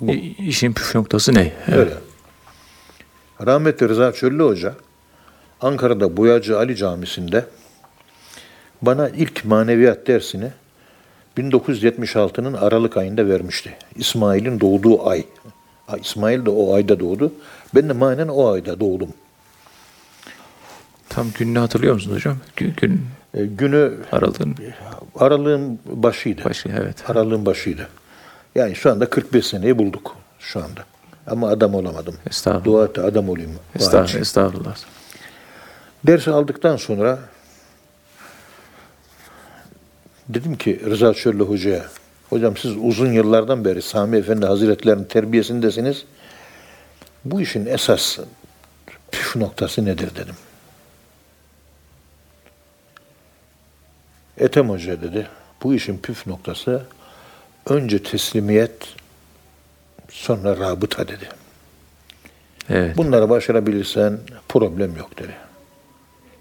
Bu. 0.02 0.12
İşin 0.40 0.74
püf 0.74 0.96
noktası 0.96 1.34
ne? 1.34 1.54
Evet. 1.68 1.78
Öyle. 1.78 1.94
Rahmetli 3.46 3.90
Rıza 3.90 4.12
Çöllü 4.12 4.44
Hoca 4.44 4.76
Ankara'da 5.62 6.18
Boyacı 6.18 6.58
Ali 6.58 6.76
Camisi'nde 6.76 7.46
bana 8.82 9.10
ilk 9.10 9.46
maneviyat 9.46 10.08
dersini 10.08 10.52
1976'nın 11.38 12.54
Aralık 12.54 12.98
ayında 12.98 13.28
vermişti. 13.28 13.78
İsmail'in 13.96 14.60
doğduğu 14.60 15.10
ay. 15.10 15.26
İsmail 16.02 16.46
de 16.46 16.50
o 16.50 16.74
ayda 16.74 17.00
doğdu. 17.00 17.34
Ben 17.76 17.90
de 17.90 17.94
manen 17.94 18.28
o 18.28 18.52
ayda 18.52 18.80
doğdum. 18.80 19.10
Tam 21.10 21.28
gününü 21.40 21.60
hatırlıyor 21.60 21.94
musunuz 21.94 22.16
hocam? 22.16 22.38
Gün, 22.56 22.74
gün 22.82 23.02
E, 23.34 23.46
günü 23.46 23.94
aralığın 24.12 24.56
aralığın 25.16 25.80
başıydı. 25.86 26.46
başı. 26.46 26.70
Evet. 26.82 27.10
Aralığın 27.10 27.46
başıydı. 27.46 27.88
Yani 28.56 28.76
şu 28.76 28.92
anda 28.92 29.10
45 29.10 29.46
seneyi 29.48 29.78
bulduk 29.78 30.16
şu 30.40 30.60
anda. 30.60 30.82
Ama 31.28 31.50
adam 31.50 31.76
olamadım. 31.76 32.16
Estağfurullah. 32.30 32.66
Dua 32.66 32.86
et 32.86 33.00
adam 33.00 33.30
olayım. 33.30 33.52
Estağfurullah. 33.76 34.22
Estağfurullah. 34.22 34.76
Ders 36.08 36.28
aldıktan 36.28 36.78
sonra 36.78 37.20
dedim 40.30 40.58
ki 40.58 40.82
Rıza 40.86 41.14
Çöllü 41.14 41.44
Hoca'ya, 41.44 41.86
hocam 42.30 42.58
siz 42.58 42.78
uzun 42.82 43.12
yıllardan 43.12 43.66
beri 43.66 43.82
Sami 43.82 44.18
Efendi 44.18 44.46
Hazretlerinin 44.46 45.04
terbiyesindesiniz. 45.04 46.06
Bu 47.26 47.42
işin 47.42 47.66
esas 47.66 48.20
püf 49.12 49.36
noktası 49.36 49.86
nedir 49.86 50.10
dedim. 50.16 50.36
Ethem 54.38 54.70
Hoca 54.70 55.02
dedi, 55.02 55.28
bu 55.64 55.74
işin 55.74 55.98
püf 55.98 56.28
noktası 56.28 56.86
önce 57.70 58.04
teslimiyet, 58.04 58.96
sonra 60.10 60.58
rabıta 60.58 61.08
dedi. 61.08 61.30
Evet. 62.70 62.98
Bunları 62.98 63.30
başarabilirsen 63.30 64.20
problem 64.50 64.98
yok 64.98 65.20
dedi. 65.20 65.47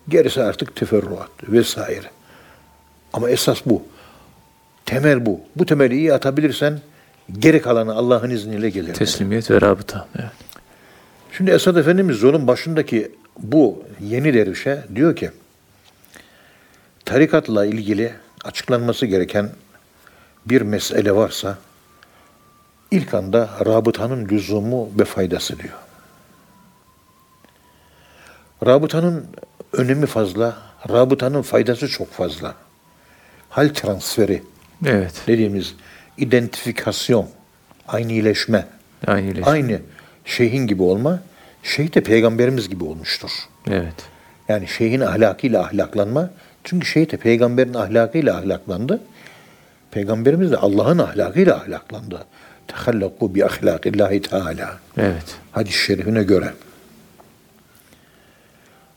Gerisi 0.09 0.43
artık 0.43 0.77
teferruat 0.77 1.31
vesaire. 1.43 2.11
Ama 3.13 3.31
esas 3.31 3.63
bu. 3.67 3.83
Temel 4.87 5.27
bu. 5.27 5.41
Bu 5.57 5.67
temeli 5.67 5.97
iyi 5.97 6.15
atabilirsen 6.15 6.81
geri 7.39 7.63
kalanı 7.63 7.95
Allah'ın 7.95 8.31
izniyle 8.31 8.71
gelir. 8.71 8.95
Teslimiyet 8.95 9.51
ve 9.51 9.61
rabıta. 9.61 10.09
Evet. 10.19 10.31
Şimdi 11.33 11.51
Esad 11.51 11.77
Efendimiz 11.77 12.23
yolun 12.23 12.47
başındaki 12.47 13.13
bu 13.39 13.85
yeni 14.01 14.35
dervişe 14.35 14.85
diyor 14.95 15.17
ki 15.17 15.31
tarikatla 17.05 17.67
ilgili 17.67 18.13
açıklanması 18.45 19.07
gereken 19.07 19.51
bir 20.47 20.63
mesele 20.63 21.15
varsa 21.15 21.59
ilk 22.91 23.15
anda 23.15 23.51
rabıtanın 23.67 24.29
lüzumu 24.29 24.91
ve 24.99 25.05
faydası 25.05 25.59
diyor. 25.59 25.75
Rabıtanın 28.67 29.27
önemi 29.73 30.07
fazla, 30.07 30.57
rabıtanın 30.89 31.43
faydası 31.43 31.89
çok 31.89 32.13
fazla. 32.13 32.55
Hal 33.49 33.69
transferi 33.69 34.43
Evet. 34.87 35.23
dediğimiz 35.27 35.75
identifikasyon, 36.19 37.29
aynileşme, 37.89 38.67
Aynı 39.07 39.27
iyileşme. 39.27 39.51
aynı 39.53 39.81
şeyhin 40.25 40.67
gibi 40.67 40.83
olma, 40.83 41.21
şeyh 41.63 41.95
de 41.95 42.01
peygamberimiz 42.01 42.69
gibi 42.69 42.85
olmuştur. 42.85 43.31
Evet. 43.71 43.95
Yani 44.49 44.69
şeyhin 44.69 45.01
ahlakıyla 45.01 45.63
ahlaklanma. 45.63 46.31
Çünkü 46.65 46.87
şeyh 46.87 47.11
de 47.13 47.17
peygamberin 47.17 47.75
ahlakıyla 47.75 48.37
ahlaklandı. 48.37 49.01
Peygamberimiz 49.91 50.53
de 50.53 50.57
Allah'ın 50.57 50.99
ahlakıyla 50.99 51.57
ahlaklandı. 51.57 52.25
Tehallaku 52.69 53.35
bi 53.35 53.45
ahlakillahi 53.45 54.23
teala. 54.23 54.79
Evet. 54.99 55.35
Hadis-i 55.53 55.79
şerifine 55.79 56.23
göre. 56.23 56.53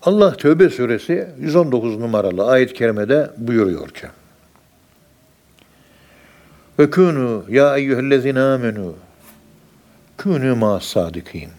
Allah 0.04 0.38
Tövbe 0.38 0.70
suresi 0.70 1.28
119 1.40 1.98
numaralı 1.98 2.46
ayet-i 2.46 2.74
kerimede 2.74 3.32
buyuruyor 3.38 3.90
ki 3.90 4.08
Ve 6.80 6.84
kûnû 6.84 7.52
ya 7.52 7.78
eyyühellezine 7.78 8.40
amenû 8.40 8.92
kûnû 10.18 10.56
ma 10.56 10.80
sadikin 10.80 11.50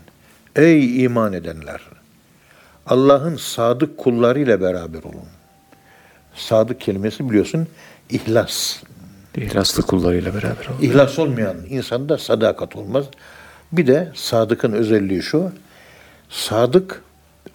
Ey 0.56 1.04
iman 1.04 1.32
edenler! 1.32 1.80
Allah'ın 2.86 3.36
sadık 3.36 3.98
kullarıyla 3.98 4.60
beraber 4.60 4.98
olun. 4.98 5.28
Sadık 6.34 6.80
kelimesi 6.80 7.30
biliyorsun 7.30 7.68
ihlas. 8.10 8.82
İhlaslı 9.36 9.82
kullarıyla 9.82 10.34
beraber 10.34 10.66
olun. 10.66 10.80
İhlas 10.80 11.18
olmayan 11.18 11.56
insanda 11.68 12.18
sadakat 12.18 12.76
olmaz. 12.76 13.04
Bir 13.72 13.86
de 13.86 14.12
sadıkın 14.14 14.72
özelliği 14.72 15.22
şu. 15.22 15.52
Sadık 16.28 17.02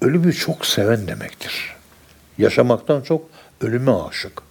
ölümü 0.05 0.33
çok 0.33 0.65
seven 0.65 1.07
demektir. 1.07 1.75
Yaşamaktan 2.37 3.01
çok 3.01 3.29
ölüme 3.61 3.91
aşık. 3.91 4.41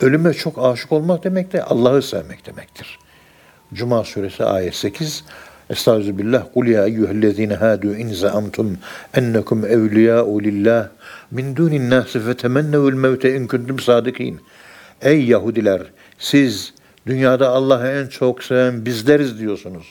Ölüme 0.00 0.34
çok 0.34 0.64
aşık 0.64 0.92
olmak 0.92 1.24
demek 1.24 1.52
de 1.52 1.64
Allah'ı 1.64 2.02
sevmek 2.02 2.46
demektir. 2.46 2.98
Cuma 3.74 4.04
suresi 4.04 4.44
ayet 4.44 4.74
8 4.74 5.24
Estağfirullah. 5.70 6.44
Kul 6.54 6.66
ya 6.66 6.86
eyyühellezine 6.86 7.54
hadu 7.54 7.94
in 7.94 8.12
zaamtum 8.12 8.78
ennekum 9.14 9.66
evliya'u 9.66 10.42
lillah 10.42 10.88
min 11.30 11.56
dunin 11.56 11.90
nasi 11.90 12.20
fetemennevul 12.20 12.94
mevte 12.94 13.36
in 13.36 13.46
kuntum 13.46 13.78
sadikin. 13.78 14.40
Ey 15.02 15.24
Yahudiler 15.24 15.82
siz 16.18 16.74
dünyada 17.06 17.48
Allah'ı 17.48 17.88
en 17.88 18.06
çok 18.06 18.44
seven 18.44 18.84
bizleriz 18.84 19.38
diyorsunuz. 19.38 19.86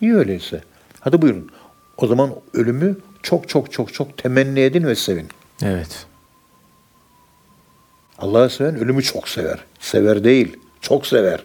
İyi 0.00 0.14
öyleyse. 0.14 0.60
Hadi 1.00 1.22
buyurun. 1.22 1.50
O 1.96 2.06
zaman 2.06 2.30
ölümü 2.54 2.96
çok 3.22 3.48
çok 3.48 3.72
çok 3.72 3.94
çok 3.94 4.18
temenni 4.18 4.60
edin 4.60 4.86
ve 4.86 4.94
sevin. 4.94 5.28
Evet. 5.62 6.06
Allah'ı 8.18 8.50
seven 8.50 8.76
ölümü 8.76 9.02
çok 9.02 9.28
sever. 9.28 9.64
Sever 9.80 10.24
değil, 10.24 10.56
çok 10.80 11.06
sever. 11.06 11.44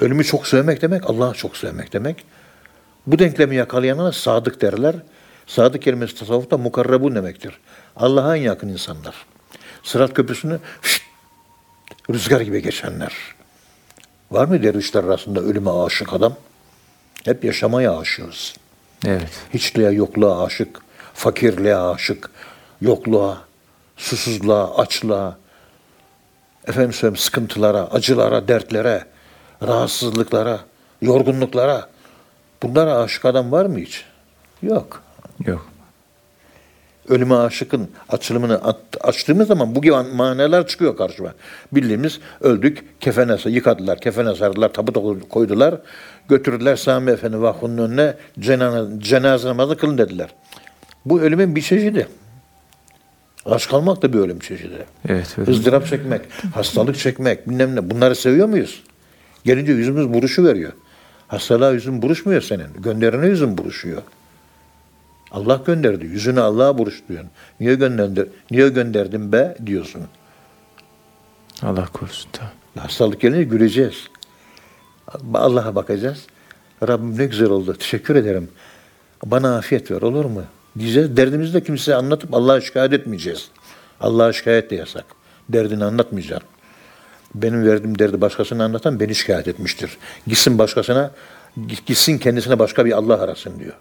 Ölümü 0.00 0.24
çok 0.24 0.46
sevmek 0.46 0.82
demek, 0.82 1.10
Allah'ı 1.10 1.34
çok 1.34 1.56
sevmek 1.56 1.92
demek. 1.92 2.24
Bu 3.06 3.18
denklemi 3.18 3.56
yakalayana 3.56 4.12
sadık 4.12 4.60
derler. 4.60 4.96
Sadık 5.46 5.82
kelimesi 5.82 6.14
tasavvufta 6.14 6.58
mukarrabun 6.58 7.14
demektir. 7.14 7.58
Allah'a 7.96 8.36
en 8.36 8.42
yakın 8.42 8.68
insanlar. 8.68 9.26
Sırat 9.82 10.14
köprüsünü 10.14 10.58
şşt, 10.82 11.02
rüzgar 12.10 12.40
gibi 12.40 12.62
geçenler. 12.62 13.12
Var 14.30 14.46
mı 14.46 14.62
dervişler 14.62 15.04
arasında 15.04 15.40
ölüme 15.40 15.70
aşık 15.70 16.12
adam? 16.12 16.36
Hep 17.24 17.44
yaşamaya 17.44 17.98
aşığız. 17.98 18.54
Evet. 19.04 19.30
Hiçliğe, 19.54 19.90
yokluğa 19.90 20.44
aşık, 20.44 20.80
fakirliğe 21.14 21.76
aşık, 21.76 22.30
yokluğa, 22.80 23.38
susuzluğa, 23.96 24.76
açlığa, 24.76 25.36
efendim 26.66 26.92
söyleyeyim 26.92 27.16
sıkıntılara, 27.16 27.84
acılara, 27.90 28.48
dertlere, 28.48 29.04
rahatsızlıklara, 29.62 30.60
yorgunluklara. 31.02 31.88
Bunlara 32.62 32.98
aşık 32.98 33.24
adam 33.24 33.52
var 33.52 33.66
mı 33.66 33.78
hiç? 33.78 34.04
Yok. 34.62 35.02
Yok. 35.46 35.66
Ölüme 37.08 37.34
aşıkın 37.34 37.88
açılımını 38.08 38.54
at- 38.54 38.96
açtığımız 39.00 39.48
zaman 39.48 39.74
bu 39.74 39.82
gibi 39.82 39.94
manalar 40.14 40.66
çıkıyor 40.66 40.96
karşıma. 40.96 41.34
Bildiğimiz 41.72 42.20
öldük, 42.40 43.00
kefene 43.00 43.36
yıkadılar, 43.44 44.00
kefene 44.00 44.34
sardılar, 44.34 44.72
tabut 44.72 45.28
koydular, 45.28 45.74
götürdüler 46.28 46.76
Sami 46.76 47.10
Efendi 47.10 47.40
Vakfı'nın 47.40 47.78
önüne 47.78 48.14
cenaze, 48.38 49.00
cenaze 49.00 49.48
namazı 49.48 49.76
kılın 49.76 49.98
dediler. 49.98 50.28
Bu 51.04 51.20
ölümün 51.20 51.56
bir 51.56 51.62
çeşidi. 51.62 52.08
Aç 53.46 53.68
kalmak 53.68 54.02
da 54.02 54.12
bir 54.12 54.18
ölüm 54.18 54.38
çeşidi. 54.38 54.86
Evet. 55.08 55.38
öyle. 55.38 55.50
ızdırap 55.50 55.86
çekmek, 55.86 56.20
hastalık 56.54 56.98
çekmek, 56.98 57.50
bilmem 57.50 57.76
ne. 57.76 57.90
Bunları 57.90 58.16
seviyor 58.16 58.48
muyuz? 58.48 58.82
Gelince 59.44 59.72
yüzümüz 59.72 60.14
buruşu 60.14 60.44
veriyor. 60.44 60.72
Hastalığa 61.28 61.70
yüzün 61.70 62.02
buruşmuyor 62.02 62.40
senin. 62.40 62.66
Gönderene 62.78 63.26
yüzün 63.26 63.58
buruşuyor. 63.58 64.02
Allah 65.30 65.60
gönderdi. 65.66 66.06
Yüzünü 66.06 66.40
Allah'a 66.40 66.78
buruş 66.78 67.02
diyorsun. 67.08 67.30
Niye 67.60 67.74
gönderdi? 67.74 68.28
Niye 68.50 68.68
gönderdim 68.68 69.32
be 69.32 69.56
diyorsun. 69.66 70.02
Allah 71.62 71.86
korusun. 71.86 72.30
Tamam. 72.32 72.52
Hastalık 72.78 73.20
gelince 73.20 73.44
güleceğiz. 73.44 74.08
Allah'a 75.34 75.74
bakacağız. 75.74 76.26
Rabbim 76.88 77.18
ne 77.18 77.26
güzel 77.26 77.50
oldu. 77.50 77.74
Teşekkür 77.74 78.16
ederim. 78.16 78.48
Bana 79.24 79.56
afiyet 79.56 79.90
ver 79.90 80.02
olur 80.02 80.24
mu? 80.24 80.42
Diyeceğiz. 80.78 81.16
Derdimizi 81.16 81.54
de 81.54 81.62
kimseye 81.62 81.94
anlatıp 81.94 82.34
Allah'a 82.34 82.60
şikayet 82.60 82.92
etmeyeceğiz. 82.92 83.48
Allah'a 84.00 84.32
şikayet 84.32 84.70
de 84.70 84.74
yasak. 84.74 85.04
Derdini 85.48 85.84
anlatmayacaksın. 85.84 86.48
Benim 87.34 87.66
verdiğim 87.66 87.98
derdi 87.98 88.20
başkasına 88.20 88.64
anlatan 88.64 89.00
beni 89.00 89.14
şikayet 89.14 89.48
etmiştir. 89.48 89.98
Gitsin 90.26 90.58
başkasına, 90.58 91.10
gitsin 91.86 92.18
kendisine 92.18 92.58
başka 92.58 92.84
bir 92.84 92.92
Allah 92.92 93.22
arasın 93.22 93.58
diyor. 93.58 93.74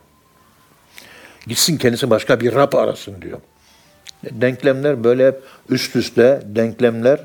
Gitsin 1.47 1.77
kendisi 1.77 2.10
başka 2.10 2.39
bir 2.39 2.55
Rab 2.55 2.73
arasın 2.73 3.21
diyor. 3.21 3.39
Denklemler 4.31 5.03
böyle 5.03 5.27
hep 5.27 5.41
üst 5.69 5.95
üste 5.95 6.41
denklemler 6.45 7.19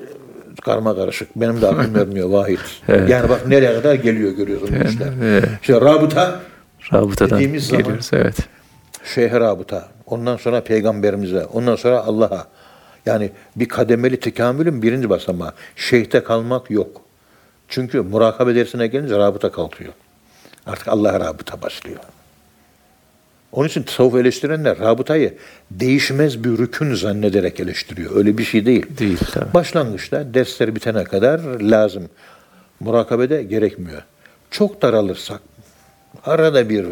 e, 0.00 0.04
karma 0.64 0.96
karışık. 0.96 1.28
Benim 1.36 1.60
de 1.62 1.66
aklım 1.66 1.96
ermiyor 2.00 2.28
vahid. 2.30 2.58
Evet. 2.88 3.10
Yani 3.10 3.28
bak 3.28 3.46
nereye 3.46 3.74
kadar 3.74 3.94
geliyor 3.94 4.32
görüyorsun 4.32 4.68
bu 4.84 4.88
işler. 4.88 5.12
evet. 5.22 5.44
İşte 5.60 5.74
rabıta, 5.80 6.40
Rabıtadan 6.92 7.38
Dediğimiz 7.38 7.66
zaman- 7.66 7.82
geliyoruz. 7.82 8.10
Evet. 8.12 8.36
şeyhe 9.14 9.40
rabıta. 9.40 9.88
Ondan 10.06 10.36
sonra 10.36 10.60
peygamberimize. 10.64 11.44
Ondan 11.44 11.76
sonra 11.76 11.98
Allah'a. 12.04 12.46
Yani 13.06 13.30
bir 13.56 13.68
kademeli 13.68 14.20
tekamülün 14.20 14.82
birinci 14.82 15.10
basamağı. 15.10 15.52
Şeyhte 15.76 16.22
kalmak 16.24 16.70
yok. 16.70 17.00
Çünkü 17.68 18.00
murakabe 18.00 18.54
dersine 18.54 18.86
gelince 18.86 19.18
rabıta 19.18 19.52
kalkıyor. 19.52 19.92
Artık 20.66 20.88
Allah'a 20.88 21.20
rabıta 21.20 21.62
başlıyor. 21.62 22.00
Onun 23.56 23.68
için 23.68 23.82
tasavvuf 23.82 24.14
eleştirenler 24.14 24.78
rabıtayı 24.78 25.34
değişmez 25.70 26.44
bir 26.44 26.58
rükün 26.58 26.94
zannederek 26.94 27.60
eleştiriyor. 27.60 28.16
Öyle 28.16 28.38
bir 28.38 28.44
şey 28.44 28.66
değil. 28.66 28.86
Değil 28.98 29.18
tabii. 29.32 29.54
Başlangıçta 29.54 30.34
dersler 30.34 30.74
bitene 30.74 31.04
kadar 31.04 31.40
lazım. 31.60 32.08
Murakabede 32.80 33.42
gerekmiyor. 33.42 34.02
Çok 34.50 34.82
daralırsak 34.82 35.40
arada 36.24 36.68
bir 36.68 36.86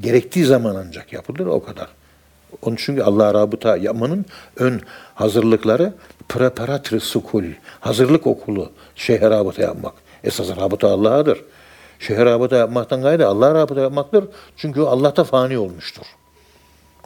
gerektiği 0.00 0.44
zaman 0.44 0.76
ancak 0.86 1.12
yapılır 1.12 1.46
o 1.46 1.64
kadar. 1.64 1.88
Onun 2.62 2.76
çünkü 2.76 3.02
Allah'a 3.02 3.34
rabıta 3.34 3.76
yapmanın 3.76 4.26
ön 4.56 4.80
hazırlıkları 5.14 5.92
preparatri 6.28 7.00
sukul, 7.00 7.44
hazırlık 7.80 8.26
okulu, 8.26 8.72
şeyhe 8.94 9.30
rabıta 9.30 9.62
yapmak. 9.62 9.94
Esas 10.24 10.56
rabıta 10.56 10.88
Allah'adır. 10.88 11.38
Şeyhe 11.98 12.24
rabıta 12.24 12.56
yapmaktan 12.56 13.02
gayrı 13.02 13.26
Allah'a 13.26 13.54
rabıta 13.54 13.80
yapmaktır. 13.80 14.24
Çünkü 14.56 14.80
o 14.80 14.86
Allah'ta 14.86 15.24
fani 15.24 15.58
olmuştur. 15.58 16.06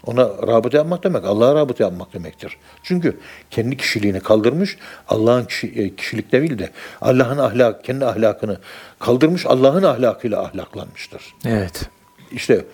Ona 0.06 0.22
rabıta 0.24 0.76
yapmak 0.78 1.04
demek, 1.04 1.24
Allah'a 1.24 1.54
rabıta 1.54 1.84
yapmak 1.84 2.14
demektir. 2.14 2.56
Çünkü 2.82 3.20
kendi 3.50 3.76
kişiliğini 3.76 4.20
kaldırmış, 4.20 4.76
Allah'ın 5.08 5.44
kişi, 5.44 5.66
e, 5.66 5.96
kişilik 5.96 6.32
değil 6.32 6.58
de 6.58 6.70
Allah'ın 7.00 7.38
ahlak, 7.38 7.84
kendi 7.84 8.04
ahlakını 8.04 8.58
kaldırmış, 8.98 9.46
Allah'ın 9.46 9.82
ahlakıyla 9.82 10.42
ahlaklanmıştır. 10.42 11.22
Evet. 11.44 11.88
İşte 12.32 12.64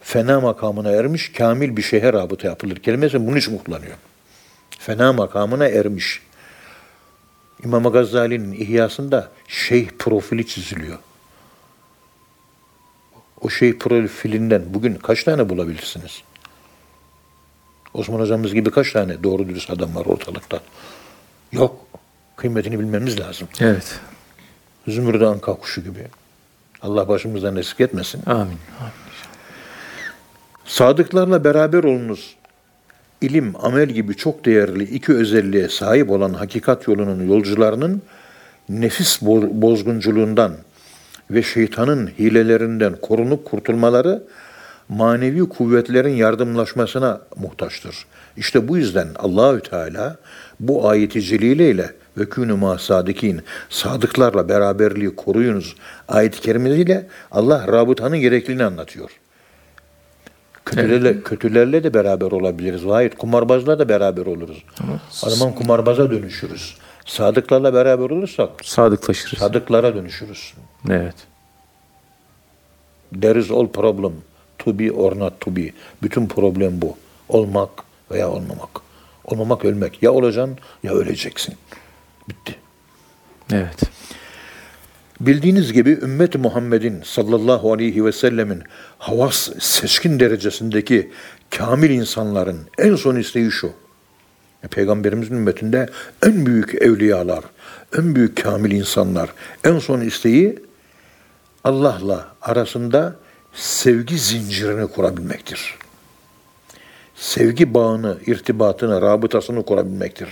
fena 0.00 0.40
makamına 0.40 0.90
ermiş, 0.90 1.32
kamil 1.32 1.76
bir 1.76 1.82
şeye 1.82 2.12
rabıta 2.12 2.48
yapılır. 2.48 2.76
Kelimesi 2.76 3.26
bunun 3.26 3.36
için 3.36 3.58
kullanıyor. 3.58 3.96
Fena 4.78 5.12
makamına 5.12 5.68
ermiş. 5.68 6.22
İmam 7.64 7.82
Gazali'nin 7.82 8.52
İhyasında 8.52 9.28
şeyh 9.48 9.88
profili 9.98 10.46
çiziliyor. 10.46 10.98
O 13.40 13.48
şeyh 13.48 13.78
profilinden 13.78 14.62
bugün 14.66 14.94
kaç 14.94 15.24
tane 15.24 15.48
bulabilirsiniz? 15.48 16.22
Osman 17.94 18.20
hocamız 18.20 18.54
gibi 18.54 18.70
kaç 18.70 18.92
tane 18.92 19.22
doğru 19.22 19.48
dürüst 19.48 19.70
adam 19.70 19.94
var 19.94 20.06
ortalıkta? 20.06 20.60
Yok. 21.52 21.86
Kıymetini 22.36 22.78
bilmemiz 22.80 23.20
lazım. 23.20 23.48
Evet. 23.60 24.00
Zümrüt 24.88 25.22
anka 25.22 25.54
kuşu 25.54 25.80
gibi. 25.80 26.06
Allah 26.82 27.08
başımızdan 27.08 27.56
eksik 27.56 27.80
etmesin. 27.80 28.22
Amin. 28.26 28.40
Amin. 28.40 28.92
Sadıklarla 30.64 31.44
beraber 31.44 31.84
olunuz. 31.84 32.36
İlim, 33.20 33.54
amel 33.64 33.88
gibi 33.88 34.16
çok 34.16 34.44
değerli 34.44 34.84
iki 34.84 35.12
özelliğe 35.14 35.68
sahip 35.68 36.10
olan 36.10 36.34
hakikat 36.34 36.88
yolunun 36.88 37.28
yolcularının 37.28 38.02
nefis 38.68 39.22
bo- 39.22 39.62
bozgunculuğundan 39.62 40.56
ve 41.30 41.42
şeytanın 41.42 42.06
hilelerinden 42.18 42.96
korunup 43.02 43.44
kurtulmaları 43.44 44.22
manevi 44.88 45.48
kuvvetlerin 45.48 46.14
yardımlaşmasına 46.14 47.20
muhtaçtır. 47.36 48.06
İşte 48.36 48.68
bu 48.68 48.76
yüzden 48.76 49.08
Allahü 49.18 49.60
Teala 49.60 50.16
bu 50.60 50.88
ayeti 50.88 51.22
celileyle 51.22 51.90
ve 52.18 52.28
künü 52.28 52.54
ma 52.54 52.78
sadikin 52.78 53.42
sadıklarla 53.68 54.48
beraberliği 54.48 55.16
koruyunuz 55.16 55.76
ayet-i 56.08 56.40
kerimesiyle 56.40 57.06
Allah 57.30 57.66
rabıtanın 57.68 58.18
gerekliliğini 58.18 58.64
anlatıyor. 58.64 59.10
Kötülerle, 60.64 61.22
kötülerle 61.22 61.84
de 61.84 61.94
beraber 61.94 62.32
olabiliriz. 62.32 62.86
Vahit 62.86 63.14
kumarbazla 63.18 63.78
da 63.78 63.88
beraber 63.88 64.26
oluruz. 64.26 64.64
O 65.22 65.30
zaman 65.30 65.54
kumarbaza 65.54 66.10
dönüşürüz. 66.10 66.74
Sadıklarla 67.10 67.74
beraber 67.74 68.10
olursak 68.10 68.50
Sadıklaşırız. 68.64 69.38
sadıklara 69.38 69.94
dönüşürüz. 69.94 70.54
Evet. 70.90 71.14
There 73.20 73.38
is 73.40 73.50
all 73.50 73.68
problem. 73.68 74.12
To 74.58 74.78
be 74.78 74.92
or 74.92 75.18
not 75.18 75.40
to 75.40 75.56
be. 75.56 75.70
Bütün 76.02 76.26
problem 76.28 76.82
bu. 76.82 76.96
Olmak 77.28 77.70
veya 78.10 78.30
olmamak. 78.30 78.70
Olmamak 79.24 79.64
ölmek. 79.64 80.02
Ya 80.02 80.12
olacaksın 80.12 80.58
ya 80.82 80.92
öleceksin. 80.92 81.54
Bitti. 82.28 82.54
Evet. 83.52 83.80
Bildiğiniz 85.20 85.72
gibi 85.72 85.90
ümmet 85.90 86.34
Muhammed'in 86.34 87.02
sallallahu 87.02 87.72
aleyhi 87.72 88.04
ve 88.04 88.12
sellemin 88.12 88.62
havas 88.98 89.50
seçkin 89.58 90.20
derecesindeki 90.20 91.10
kamil 91.50 91.90
insanların 91.90 92.60
en 92.78 92.94
son 92.94 93.16
isteği 93.16 93.50
şu. 93.50 93.72
E, 94.64 94.68
Peygamberimizin 94.68 95.34
ümmetinde 95.34 95.88
en 96.26 96.46
büyük 96.46 96.74
evliyalar, 96.74 97.44
en 97.98 98.14
büyük 98.14 98.42
kamil 98.44 98.70
insanlar 98.70 99.32
en 99.64 99.78
son 99.78 100.00
isteği 100.00 100.58
Allah'la 101.64 102.28
arasında 102.42 103.16
sevgi 103.52 104.18
zincirini 104.18 104.86
kurabilmektir. 104.86 105.78
Sevgi 107.14 107.74
bağını, 107.74 108.18
irtibatını, 108.26 109.02
rabıtasını 109.02 109.64
kurabilmektir. 109.64 110.28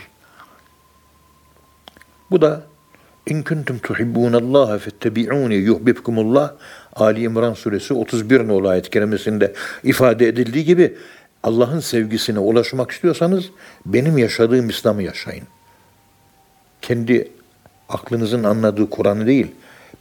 Bu 2.31 2.43
da 2.43 2.63
İn 3.29 3.43
kuntum 3.43 3.79
tuhibbunallaha 3.79 4.79
fettebi'uni 4.79 5.55
yuhibbukumullah 5.55 6.53
Ali 6.97 7.23
İmran 7.23 7.55
suresi 7.55 7.95
31 7.95 8.49
nolu 8.49 8.69
ayet 8.69 8.91
kerimesinde 8.91 9.53
ifade 9.85 10.29
edildiği 10.29 10.65
gibi 10.65 10.97
Allah'ın 11.49 11.81
sevgisine 11.81 12.39
ulaşmak 12.39 12.91
istiyorsanız 12.91 13.45
benim 13.87 14.19
yaşadığım 14.19 14.69
İslam'ı 14.69 15.03
yaşayın. 15.03 15.45
Kendi 16.83 17.31
aklınızın 17.89 18.45
anladığı 18.45 18.91
Kur'an'ı 18.91 19.27
değil, 19.27 19.47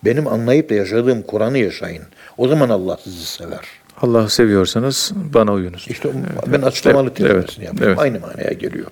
benim 0.05 0.27
anlayıp 0.27 0.69
da 0.69 0.73
yaşadığım 0.73 1.21
Kur'an'ı 1.21 1.57
yaşayın. 1.57 2.03
O 2.37 2.47
zaman 2.47 2.69
Allah 2.69 2.97
sizi 3.03 3.25
sever. 3.25 3.65
Allah'ı 4.01 4.29
seviyorsanız 4.29 5.11
bana 5.33 5.53
uyunuz. 5.53 5.85
İşte 5.89 6.09
ben 6.47 6.61
açıklamalı 6.61 7.07
Evet, 7.07 7.17
tercümesini 7.17 7.63
evet, 7.63 7.67
yapıyorum. 7.67 7.87
evet. 7.87 7.99
Aynı 7.99 8.19
manaya 8.19 8.53
geliyor. 8.53 8.87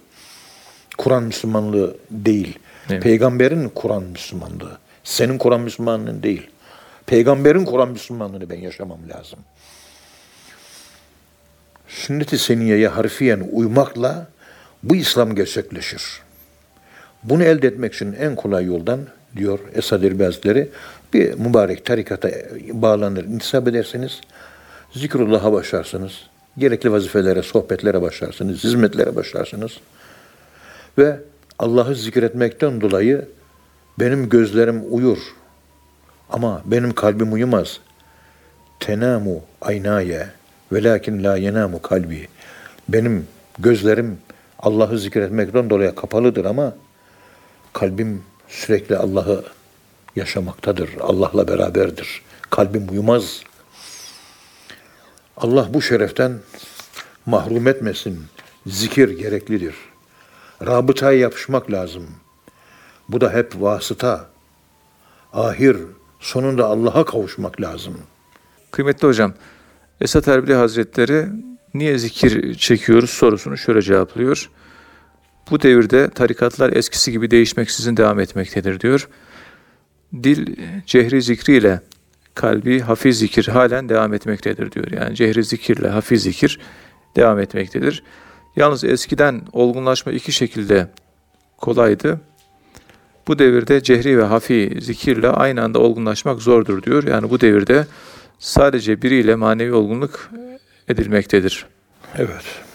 Kur'an 0.98 1.24
Müslümanlığı 1.24 1.98
değil. 2.12 2.60
Evet. 2.90 3.04
Peygamberin 3.04 3.70
Kur'an 3.70 4.04
Müslümanlığı. 4.04 4.78
Senin 5.04 5.38
Kur'an 5.38 5.62
Müslümanlığın 5.62 6.24
değil. 6.24 6.50
Peygamberin 7.06 7.66
Kur'an 7.66 7.90
Müslümanlığını 7.90 8.50
ben 8.50 8.60
yaşamam 8.60 9.00
lazım. 9.10 9.40
Sünnet-i 11.88 12.38
seniyeye 12.38 12.88
harfiyen 12.88 13.50
uymakla 13.52 14.28
bu 14.84 14.96
İslam 14.96 15.36
gerçekleşir. 15.36 16.22
Bunu 17.24 17.44
elde 17.44 17.68
etmek 17.68 17.94
için 17.94 18.14
en 18.14 18.36
kolay 18.36 18.66
yoldan 18.66 19.00
diyor 19.36 19.60
Esad 19.74 20.04
Hazretleri 20.04 20.70
bir 21.14 21.34
mübarek 21.34 21.86
tarikata 21.86 22.30
bağlanır, 22.72 23.24
intisap 23.24 23.68
ederseniz 23.68 24.22
zikrullah'a 24.94 25.54
başlarsınız. 25.54 26.14
Gerekli 26.58 26.92
vazifelere, 26.92 27.42
sohbetlere 27.42 28.02
başlarsınız, 28.02 28.64
hizmetlere 28.64 29.16
başlarsınız. 29.16 29.72
Ve 30.98 31.20
Allah'ı 31.60 31.96
zikretmekten 31.96 32.82
dolayı 32.82 33.28
benim 34.00 34.30
gözlerim 34.30 34.84
uyur 34.90 35.18
ama 36.30 36.62
benim 36.66 36.94
kalbim 36.94 37.34
uyumaz. 37.34 37.80
Tenamu 38.80 39.44
aynaye 39.62 40.28
velakin 40.72 41.24
la 41.24 41.38
yenamu 41.38 41.82
kalbi. 41.82 42.28
Benim 42.90 43.28
gözlerim 43.60 44.18
Allah'ı 44.60 45.00
zikretmekten 45.00 45.70
dolayı 45.70 45.96
kapalıdır 45.96 46.46
ama 46.46 46.76
kalbim 47.74 48.24
sürekli 48.48 48.98
Allah'ı 48.98 49.44
yaşamaktadır. 50.16 50.90
Allah'la 51.00 51.48
beraberdir. 51.48 52.22
Kalbim 52.50 52.90
uyumaz. 52.90 53.44
Allah 55.38 55.74
bu 55.74 55.82
şereften 55.82 56.40
mahrum 57.26 57.68
etmesin. 57.68 58.26
Zikir 58.68 59.10
gereklidir. 59.10 59.76
Rabıtaya 60.66 61.20
yapışmak 61.20 61.72
lazım. 61.72 62.08
Bu 63.10 63.22
da 63.22 63.34
hep 63.34 63.62
vasıta. 63.62 64.26
Ahir 65.34 65.78
sonunda 66.20 66.66
Allah'a 66.66 67.06
kavuşmak 67.06 67.62
lazım. 67.62 67.98
Kıymetli 68.72 69.08
hocam, 69.08 69.34
Esat 70.02 70.28
Erbili 70.28 70.54
Hazretleri 70.54 71.26
niye 71.74 71.98
zikir 71.98 72.54
çekiyoruz 72.54 73.10
sorusunu 73.10 73.58
şöyle 73.58 73.82
cevaplıyor. 73.82 74.50
Bu 75.52 75.62
devirde 75.62 76.10
tarikatlar 76.10 76.74
eskisi 76.74 77.12
gibi 77.12 77.32
değişmeksizin 77.32 77.98
devam 77.98 78.20
etmektedir 78.20 78.80
diyor. 78.80 79.10
Dil 80.24 80.56
cehri 80.86 81.22
zikriyle 81.22 81.82
kalbi 82.34 82.80
hafiz 82.80 83.20
zikir 83.20 83.48
halen 83.48 83.90
devam 83.90 84.14
etmektedir 84.14 84.72
diyor. 84.72 84.92
Yani 84.92 85.16
cehri 85.16 85.44
zikirle 85.44 85.90
hafiz 85.90 86.24
zikir 86.24 86.60
devam 87.16 87.40
etmektedir. 87.40 88.04
Yalnız 88.56 88.84
eskiden 88.84 89.42
olgunlaşma 89.54 90.12
iki 90.12 90.32
şekilde 90.32 90.88
kolaydı. 91.58 92.22
Bu 93.28 93.40
devirde 93.40 93.84
cehri 93.84 94.18
ve 94.18 94.24
hafi 94.24 94.78
zikirle 94.82 95.30
aynı 95.30 95.64
anda 95.64 95.80
olgunlaşmak 95.80 96.42
zordur 96.42 96.84
diyor. 96.84 97.04
Yani 97.04 97.30
bu 97.30 97.42
devirde 97.42 97.88
sadece 98.40 99.02
biriyle 99.02 99.36
manevi 99.36 99.74
olgunluk 99.74 100.30
edilmektedir. 100.88 101.66
Evet. 102.18 102.66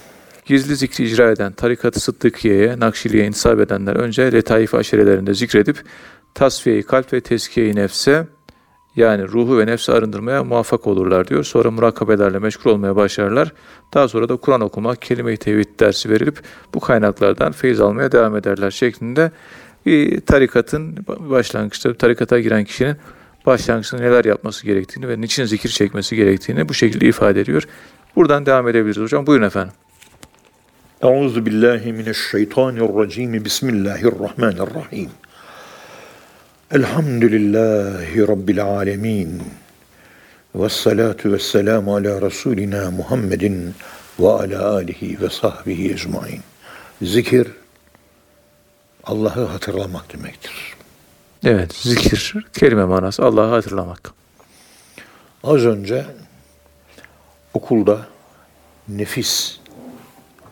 Gizli 0.44 0.76
zikri 0.76 1.04
icra 1.04 1.30
eden 1.30 1.52
tarikat-ı 1.52 2.00
sıddıkiye'ye, 2.00 2.80
nakşiliye 2.80 3.26
intisap 3.26 3.60
edenler 3.60 3.96
önce 3.96 4.32
letaif 4.32 4.74
aşirelerinde 4.74 5.34
zikredip 5.34 5.82
tasfiye-i 6.34 6.82
kalp 6.82 7.12
ve 7.12 7.20
teskiye-i 7.20 7.76
nefse 7.76 8.26
yani 8.96 9.28
ruhu 9.28 9.58
ve 9.58 9.66
nefsi 9.66 9.92
arındırmaya 9.92 10.44
muvaffak 10.44 10.86
olurlar 10.86 11.28
diyor. 11.28 11.44
Sonra 11.44 11.70
murakabelerle 11.70 12.38
meşgul 12.38 12.70
olmaya 12.70 12.96
başlarlar. 12.96 13.52
Daha 13.94 14.08
sonra 14.08 14.28
da 14.28 14.36
Kur'an 14.36 14.60
okumak, 14.60 15.02
kelime-i 15.02 15.36
tevhid 15.36 15.80
dersi 15.80 16.10
verilip 16.10 16.38
bu 16.74 16.80
kaynaklardan 16.80 17.52
feyiz 17.52 17.80
almaya 17.80 18.12
devam 18.12 18.36
ederler 18.36 18.70
şeklinde 18.70 19.30
bir 19.86 20.20
tarikatın 20.20 20.96
başlangıçta 21.08 21.94
tarikata 21.94 22.40
giren 22.40 22.64
kişinin 22.64 22.96
başlangıçta 23.46 23.96
neler 23.96 24.24
yapması 24.24 24.66
gerektiğini 24.66 25.08
ve 25.08 25.20
niçin 25.20 25.44
zikir 25.44 25.68
çekmesi 25.68 26.16
gerektiğini 26.16 26.68
bu 26.68 26.74
şekilde 26.74 27.06
ifade 27.06 27.40
ediyor. 27.40 27.62
Buradan 28.16 28.46
devam 28.46 28.68
edebiliriz 28.68 29.02
hocam. 29.02 29.26
Buyurun 29.26 29.46
efendim. 29.46 29.72
Euzu 31.02 31.46
billahi 31.46 31.92
mineşşeytanirracim. 31.92 33.44
Bismillahirrahmanirrahim. 33.44 35.10
Elhamdülillahi 36.70 38.28
Rabbil 38.28 38.64
alemin. 38.64 39.42
Ve 40.54 40.68
salatu 40.68 41.32
ve 41.32 41.38
selamu 41.38 41.96
ala 41.96 42.22
Resulina 42.22 42.90
Muhammedin 42.90 43.74
ve 44.20 44.28
ala 44.28 44.70
alihi 44.72 45.20
ve 45.20 45.30
sahbihi 45.30 45.92
ecmain. 45.92 46.40
Zikir 47.02 47.46
Allah'ı 49.04 49.44
hatırlamak 49.44 50.12
demektir. 50.12 50.79
Evet, 51.44 51.74
zikir, 51.74 52.34
kelime 52.52 52.84
manası 52.84 53.24
Allah'ı 53.24 53.50
hatırlamak. 53.50 54.12
Az 55.44 55.64
önce 55.64 56.06
okulda 57.54 58.06
nefis 58.88 59.58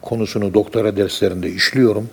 konusunu 0.03 0.55
doktora 0.55 0.97
derslerinde 0.97 1.51
işliyorum. 1.51 2.11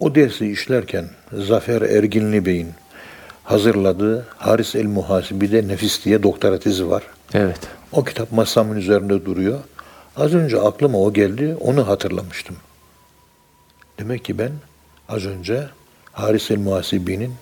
O 0.00 0.14
dersi 0.14 0.50
işlerken 0.50 1.08
Zafer 1.32 1.82
Erginli 1.82 2.46
Bey'in 2.46 2.70
hazırladığı 3.44 4.26
Haris 4.36 4.74
el 4.74 4.86
Muhasibi'de 4.86 5.68
nefis 5.68 6.04
diye 6.04 6.22
doktora 6.22 6.58
tezi 6.58 6.90
var. 6.90 7.02
Evet. 7.34 7.60
O 7.92 8.04
kitap 8.04 8.32
masamın 8.32 8.76
üzerinde 8.76 9.24
duruyor. 9.24 9.58
Az 10.16 10.34
önce 10.34 10.60
aklıma 10.60 10.98
o 10.98 11.12
geldi, 11.12 11.56
onu 11.60 11.88
hatırlamıştım. 11.88 12.56
Demek 13.98 14.24
ki 14.24 14.38
ben 14.38 14.52
az 15.08 15.26
önce 15.26 15.68
Haris 16.14 16.50
el 16.50 16.58
Muhasibi'nin 16.58 17.34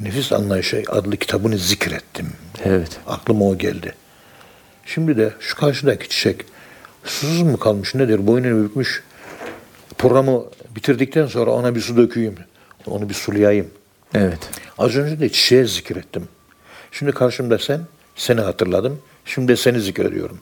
Nefis 0.00 0.32
Anlayışı 0.32 0.82
adlı 0.88 1.16
kitabını 1.16 1.58
zikrettim. 1.58 2.32
Evet. 2.64 3.00
Aklıma 3.06 3.44
o 3.44 3.58
geldi. 3.58 3.94
Şimdi 4.86 5.16
de 5.16 5.32
şu 5.40 5.56
karşıdaki 5.56 6.08
çiçek 6.08 6.44
susuz 7.04 7.42
mu 7.42 7.58
kalmış 7.58 7.94
nedir 7.94 8.26
boynunu 8.26 8.64
bükmüş 8.64 9.02
programı 9.98 10.44
bitirdikten 10.76 11.26
sonra 11.26 11.50
ona 11.50 11.74
bir 11.74 11.80
su 11.80 11.96
dökeyim. 11.96 12.34
Onu 12.86 13.08
bir 13.08 13.14
sulayayım. 13.14 13.70
Evet. 14.14 14.38
Az 14.78 14.96
önce 14.96 15.20
de 15.20 15.28
çiçeğe 15.28 15.66
zikrettim. 15.66 16.28
Şimdi 16.92 17.12
karşımda 17.12 17.58
sen, 17.58 17.80
seni 18.16 18.40
hatırladım. 18.40 18.98
Şimdi 19.24 19.48
de 19.48 19.56
seni 19.56 19.80
zikrediyorum. 19.80 20.38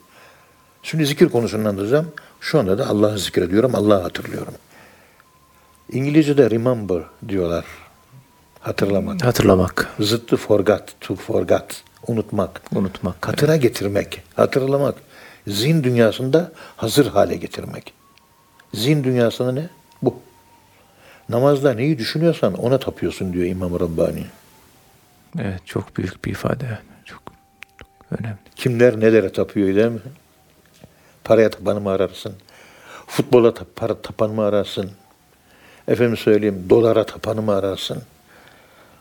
Şimdi 0.83 1.07
zikir 1.07 1.29
konusunu 1.29 1.69
anlatacağım. 1.69 2.13
Şu 2.41 2.59
anda 2.59 2.79
da 2.79 2.87
Allah'ı 2.87 3.19
zikrediyorum, 3.19 3.75
Allah'ı 3.75 4.03
hatırlıyorum. 4.03 4.55
İngilizce'de 5.91 6.51
remember 6.51 7.03
diyorlar. 7.29 7.65
Hatırlamak. 8.61 9.25
Hatırlamak, 9.25 9.95
Zıttı 10.01 10.37
forgot, 10.37 11.01
to 11.01 11.15
forget. 11.17 11.83
Unutmak. 12.07 12.63
unutmak. 12.75 13.29
Hatıra 13.29 13.57
getirmek, 13.57 14.23
hatırlamak. 14.37 14.95
Zihin 15.47 15.85
dünyasında 15.85 16.53
hazır 16.77 17.07
hale 17.07 17.37
getirmek. 17.37 17.93
Zihin 18.75 19.05
dünyasında 19.05 19.53
ne? 19.53 19.69
Bu. 20.03 20.21
Namazda 21.29 21.73
neyi 21.73 21.99
düşünüyorsan 21.99 22.55
ona 22.55 22.79
tapıyorsun 22.79 23.33
diyor 23.33 23.47
İmam 23.47 23.81
Rabbani. 23.81 24.27
Evet, 25.39 25.61
çok 25.67 25.97
büyük 25.97 26.25
bir 26.25 26.31
ifade. 26.31 26.79
Çok, 27.05 27.23
çok 27.79 28.21
önemli. 28.21 28.37
Kimler 28.57 29.01
nelere 29.01 29.33
tapıyor 29.33 29.75
değil 29.77 29.89
mi? 29.89 30.01
Paraya 31.25 31.51
tapanı 31.51 31.81
mı 31.81 31.91
ararsın? 31.91 32.35
Futbola 33.07 33.55
para 33.77 34.03
tapanı 34.03 34.33
mı 34.33 34.43
ararsın? 34.45 34.91
Efendim 35.89 36.17
söyleyeyim 36.17 36.67
dolara 36.71 37.07
tapanı 37.07 37.43
mı 37.43 37.55
ararsın? 37.55 38.03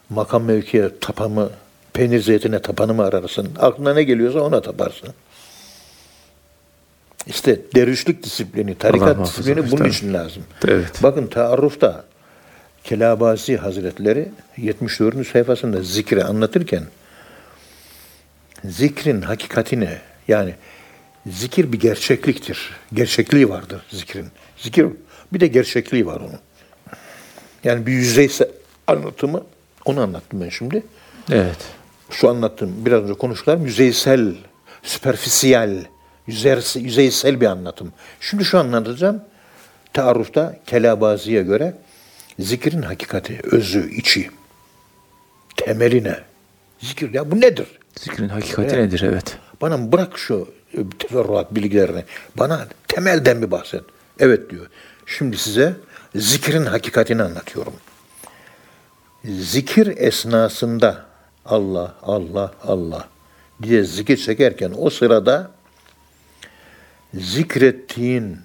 Makam 0.10 0.44
mevkiye 0.44 1.00
tapanı, 1.02 1.50
peynir 1.94 2.22
zeytine 2.22 2.62
tapanı 2.62 2.94
mı 2.94 3.04
ararsın? 3.04 3.50
Aklına 3.60 3.94
ne 3.94 4.04
geliyorsa 4.04 4.40
ona 4.40 4.62
taparsın. 4.62 5.10
İşte 7.28 7.60
dervişlik 7.76 8.24
disiplini, 8.24 8.76
tarikat 8.76 9.26
disiplini 9.26 9.72
bunun 9.72 9.90
için 9.90 10.14
lazım. 10.14 10.44
Evet. 10.68 11.04
Bakın 11.04 11.28
taarrufta 11.28 12.04
Kelabasi 12.84 13.58
Hazretleri 13.58 14.30
74. 14.58 15.28
sayfasında 15.28 15.82
zikri 15.82 16.24
anlatırken 16.24 16.84
zikrin 18.66 19.22
hakikatini 19.22 19.90
yani 20.28 20.56
zikir 21.28 21.72
bir 21.72 21.80
gerçekliktir. 21.80 22.70
Gerçekliği 22.94 23.50
vardır 23.50 23.82
zikrin. 23.90 24.28
Zikir 24.58 24.88
bir 25.34 25.40
de 25.40 25.48
gerçekliği 25.48 26.06
var 26.06 26.20
onun. 26.20 26.40
Yani 27.64 27.86
bir 27.86 27.92
yüzeysel 27.92 28.48
anlatımı 28.88 29.44
onu 29.86 30.02
anlattım 30.02 30.42
ben 30.42 30.50
şimdi. 30.50 30.84
Evet. 31.32 31.58
Şu 32.12 32.30
anlattığım 32.30 32.86
biraz 32.86 33.04
önce 33.04 33.14
konuştular 33.14 33.58
yüzeysel, 33.58 34.36
süperfisiyel, 34.84 35.86
yüzersi, 36.28 36.80
yüzeysel 36.80 37.42
bir 37.42 37.46
anlatım. 37.46 37.94
Şimdi 38.20 38.46
şu 38.46 38.60
anlatacağım. 38.60 39.22
Taarrufta 39.94 40.56
Kelabazi'ye 40.66 41.44
göre 41.44 41.74
zikrin 42.40 42.82
hakikati, 42.82 43.40
özü, 43.44 43.92
içi, 43.92 44.30
temeli 45.58 46.04
ne? 46.04 46.20
Zikir 46.80 47.14
ya 47.14 47.32
bu 47.32 47.42
nedir? 47.42 47.68
Zikrin 48.00 48.30
hakikati 48.30 48.76
Evet. 48.76 48.86
nedir? 48.86 49.02
Evet. 49.06 49.38
Bana 49.62 49.92
bırak 49.92 50.18
şu 50.18 50.50
e, 50.74 50.78
teferruat 51.00 51.56
bilgilerini. 51.56 52.04
Bana 52.38 52.68
temelden 52.88 53.42
bir 53.42 53.52
bahset. 53.52 53.84
Evet 54.20 54.50
diyor. 54.50 54.68
Şimdi 55.06 55.38
size 55.38 55.74
zikrin 56.16 56.66
hakikatini 56.66 57.24
anlatıyorum. 57.24 57.74
Zikir 59.26 59.98
esnasında 59.98 61.06
Allah, 61.46 61.96
Allah, 62.02 62.54
Allah 62.64 63.08
diye 63.64 63.84
zikir 63.84 64.18
çekerken 64.18 64.74
o 64.78 64.90
sırada 64.90 65.52
zikrettiğin 67.14 68.38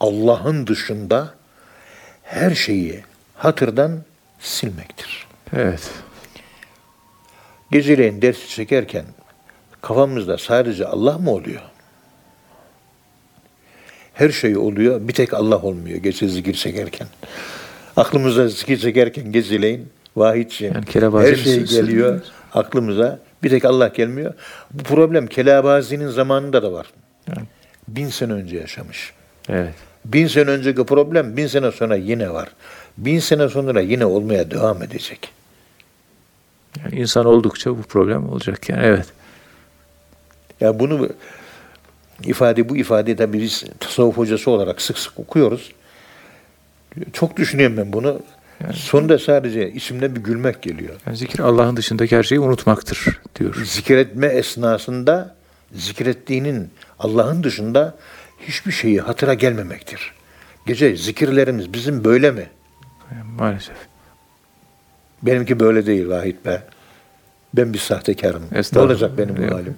Allah'ın 0.00 0.66
dışında 0.66 1.34
her 2.22 2.54
şeyi 2.54 3.04
hatırdan 3.34 4.02
silmektir. 4.40 5.26
Evet. 5.56 5.90
Geceleyin 7.70 8.22
dersi 8.22 8.48
çekerken 8.48 9.04
kafamızda 9.80 10.38
sadece 10.38 10.86
Allah 10.86 11.18
mı 11.18 11.30
oluyor? 11.30 11.62
Her 14.18 14.30
şey 14.30 14.56
oluyor, 14.56 15.08
bir 15.08 15.12
tek 15.12 15.34
Allah 15.34 15.62
olmuyor 15.62 15.98
gece 15.98 16.28
zikir 16.28 16.54
çekerken. 16.54 17.08
Aklımıza 17.96 18.48
zikir 18.48 18.78
çekerken 18.78 19.32
geceleyin 19.32 19.88
vahidçi 20.16 20.64
Yani 20.64 20.84
Kelabazi 20.84 21.30
her 21.30 21.36
şey 21.36 21.64
geliyor 21.64 22.20
aklımıza. 22.54 23.20
Bir 23.42 23.50
tek 23.50 23.64
Allah 23.64 23.88
gelmiyor. 23.88 24.34
Bu 24.70 24.82
problem 24.82 25.26
Kelabazi'nin 25.26 26.08
zamanında 26.08 26.62
da 26.62 26.72
var. 26.72 26.86
Yani. 27.28 27.46
Bin 27.88 28.08
sene 28.08 28.32
önce 28.32 28.56
yaşamış. 28.56 29.12
Evet. 29.48 29.74
Bin 30.04 30.26
sene 30.26 30.50
önceki 30.50 30.84
problem 30.84 31.36
bin 31.36 31.46
sene 31.46 31.70
sonra 31.72 31.96
yine 31.96 32.30
var. 32.30 32.48
Bin 32.96 33.18
sene 33.18 33.48
sonra 33.48 33.80
yine 33.80 34.06
olmaya 34.06 34.50
devam 34.50 34.82
edecek. 34.82 35.32
Yani 36.84 37.00
insan 37.00 37.26
oldukça 37.26 37.70
bu 37.70 37.82
problem 37.82 38.28
olacak 38.28 38.68
yani. 38.68 38.82
Evet. 38.84 39.06
Ya 40.60 40.78
bunu 40.78 41.08
ifade 42.24 42.68
bu 42.68 42.76
ifadeyi 42.76 43.16
tabii 43.16 43.42
biz 43.42 43.64
tasavvuf 43.80 44.16
hocası 44.16 44.50
olarak 44.50 44.82
sık 44.82 44.98
sık 44.98 45.20
okuyoruz. 45.20 45.72
Çok 47.12 47.36
düşünüyorum 47.36 47.76
ben 47.76 47.92
bunu. 47.92 48.20
Sonunda 48.72 49.18
sadece 49.18 49.72
içimden 49.72 50.16
bir 50.16 50.20
gülmek 50.20 50.62
geliyor. 50.62 50.94
Yani 51.06 51.16
zikir 51.16 51.38
Allah'ın 51.38 51.76
dışındaki 51.76 52.16
her 52.16 52.22
şeyi 52.22 52.40
unutmaktır 52.40 53.20
diyor. 53.38 53.64
Zikretme 53.64 54.26
esnasında 54.26 55.34
zikrettiğinin 55.72 56.70
Allah'ın 56.98 57.42
dışında 57.42 57.94
hiçbir 58.40 58.72
şeyi 58.72 59.00
hatıra 59.00 59.34
gelmemektir. 59.34 60.12
Gece 60.66 60.96
zikirlerimiz 60.96 61.72
bizim 61.72 62.04
böyle 62.04 62.30
mi? 62.30 62.46
Yani 63.12 63.30
maalesef. 63.38 63.76
Benimki 65.22 65.60
böyle 65.60 65.86
değil 65.86 66.08
Vahit 66.08 66.46
be. 66.46 66.62
Ben 67.54 67.72
bir 67.72 67.78
sahtekarım. 67.78 68.42
Ne 68.72 68.80
olacak 68.80 69.18
benim 69.18 69.48
halim? 69.48 69.76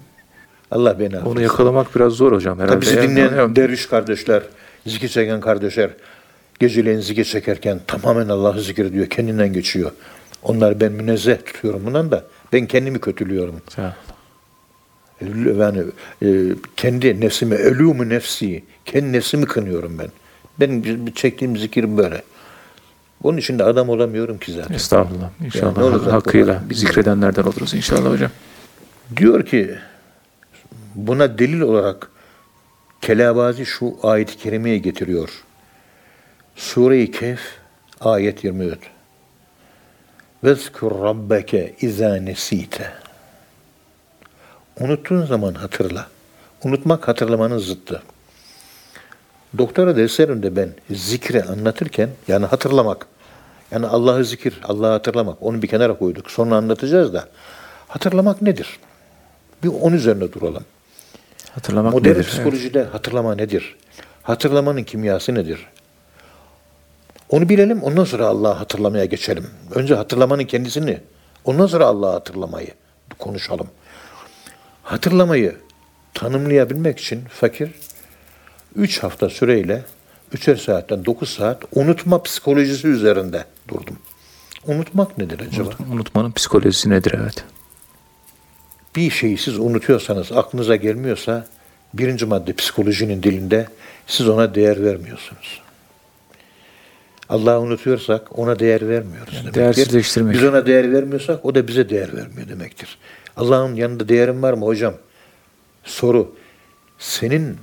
Allah 0.71 0.99
beni 0.99 1.07
affetsin. 1.07 1.31
Onu 1.31 1.41
yakalamak 1.41 1.95
biraz 1.95 2.13
zor 2.13 2.31
hocam 2.31 2.59
herhalde. 2.59 2.73
Tabii 2.73 2.81
bizi 2.81 2.95
Yani- 2.95 3.09
dinleyen 3.09 3.35
Yani- 3.35 3.55
derviş 3.55 3.85
kardeşler, 3.85 4.43
zikir 4.87 5.07
çeken 5.07 5.41
kardeşler, 5.41 5.89
geceleyin 6.59 6.99
zikir 6.99 7.23
çekerken 7.25 7.79
tamamen 7.87 8.29
Allah'ı 8.29 8.61
zikrediyor, 8.61 9.05
kendinden 9.07 9.53
geçiyor. 9.53 9.91
Onlar 10.43 10.79
ben 10.79 10.91
münezzeh 10.91 11.37
tutuyorum 11.45 11.81
bundan 11.85 12.11
da 12.11 12.23
ben 12.53 12.65
kendimi 12.65 12.99
kötülüyorum. 12.99 13.55
Yani 15.59 15.83
e, 16.23 16.27
kendi 16.77 17.21
nefsimi, 17.21 17.55
ölümü 17.55 18.09
nefsi, 18.09 18.63
kendi 18.85 19.11
nefsimi 19.11 19.45
kınıyorum 19.45 19.99
ben. 19.99 20.07
Benim 20.59 21.11
çektiğim 21.13 21.57
zikir 21.57 21.97
böyle. 21.97 22.21
Onun 23.23 23.37
için 23.37 23.59
de 23.59 23.63
adam 23.63 23.89
olamıyorum 23.89 24.37
ki 24.37 24.51
zaten. 24.51 24.75
Estağfurullah. 24.75 25.29
İnşallah 25.45 25.75
bu 26.05 26.11
hakkıyla 26.11 26.45
kadar? 26.59 26.75
zikredenlerden 26.75 27.43
oluruz 27.43 27.73
inşallah 27.73 28.11
hocam. 28.11 28.31
Diyor 29.17 29.45
ki 29.45 29.75
buna 30.95 31.37
delil 31.37 31.61
olarak 31.61 32.11
Kelabazi 33.01 33.65
şu 33.65 33.97
ayet-i 34.03 34.37
kerimeye 34.37 34.77
getiriyor. 34.77 35.43
Sure-i 36.55 37.11
Kehf 37.11 37.41
ayet 38.01 38.43
24. 38.43 38.79
Vezkur 40.43 40.91
rabbeke 40.91 41.75
izâ 41.81 42.15
nesîte. 42.15 42.93
Unuttuğun 44.79 45.25
zaman 45.25 45.53
hatırla. 45.53 46.07
Unutmak 46.63 47.07
hatırlamanın 47.07 47.57
zıttı. 47.57 48.03
Doktora 49.57 49.95
derslerinde 49.95 50.55
ben 50.55 50.69
zikri 50.91 51.43
anlatırken 51.43 52.09
yani 52.27 52.45
hatırlamak 52.45 53.07
yani 53.71 53.87
Allah'ı 53.87 54.25
zikir, 54.25 54.59
Allah'ı 54.63 54.91
hatırlamak 54.91 55.37
onu 55.41 55.61
bir 55.61 55.67
kenara 55.67 55.97
koyduk. 55.97 56.31
Sonra 56.31 56.55
anlatacağız 56.55 57.13
da 57.13 57.27
hatırlamak 57.87 58.41
nedir? 58.41 58.79
Bir 59.63 59.67
onun 59.67 59.95
üzerine 59.95 60.33
duralım. 60.33 60.63
Hatırlamak 61.55 61.93
Modern 61.93 62.13
nedir? 62.13 62.23
psikolojide 62.27 62.83
hatırlama 62.83 63.35
nedir? 63.35 63.75
Hatırlamanın 64.23 64.83
kimyası 64.83 65.35
nedir? 65.35 65.67
Onu 67.29 67.49
bilelim, 67.49 67.83
ondan 67.83 68.03
sonra 68.03 68.25
Allah'ı 68.25 68.53
hatırlamaya 68.53 69.05
geçelim. 69.05 69.47
Önce 69.75 69.95
hatırlamanın 69.95 70.43
kendisini, 70.43 70.97
ondan 71.45 71.65
sonra 71.67 71.85
Allah'ı 71.85 72.11
hatırlamayı 72.11 72.67
konuşalım. 73.19 73.67
Hatırlamayı 74.83 75.55
tanımlayabilmek 76.13 76.99
için 76.99 77.21
fakir 77.29 77.71
3 78.75 79.03
hafta 79.03 79.29
süreyle 79.29 79.83
3'er 80.35 80.57
saatten 80.57 81.05
9 81.05 81.29
saat 81.29 81.63
unutma 81.75 82.23
psikolojisi 82.23 82.87
üzerinde 82.87 83.45
durdum. 83.67 83.97
Unutmak 84.67 85.17
nedir 85.17 85.39
acaba? 85.47 85.69
Unut- 85.69 85.93
Unutmanın 85.93 86.31
psikolojisi 86.31 86.89
nedir 86.89 87.15
evet. 87.21 87.43
Bir 88.95 89.11
şeyi 89.11 89.37
siz 89.37 89.59
unutuyorsanız, 89.59 90.31
aklınıza 90.31 90.75
gelmiyorsa 90.75 91.45
birinci 91.93 92.25
madde 92.25 92.53
psikolojinin 92.53 93.23
dilinde 93.23 93.67
siz 94.07 94.29
ona 94.29 94.55
değer 94.55 94.83
vermiyorsunuz. 94.83 95.61
Allah'ı 97.29 97.59
unutuyorsak 97.59 98.39
ona 98.39 98.59
değer 98.59 98.89
vermiyoruz 98.89 99.33
demektir. 99.33 99.53
değersizleştirmek. 99.53 100.33
Biz 100.33 100.43
ona 100.43 100.65
değer 100.65 100.93
vermiyorsak 100.93 101.45
o 101.45 101.55
da 101.55 101.67
bize 101.67 101.89
değer 101.89 102.15
vermiyor 102.15 102.49
demektir. 102.49 102.97
Allah'ın 103.37 103.75
yanında 103.75 104.09
değerin 104.09 104.41
var 104.41 104.53
mı 104.53 104.65
hocam? 104.65 104.93
Soru. 105.83 106.35
Senin 106.99 107.57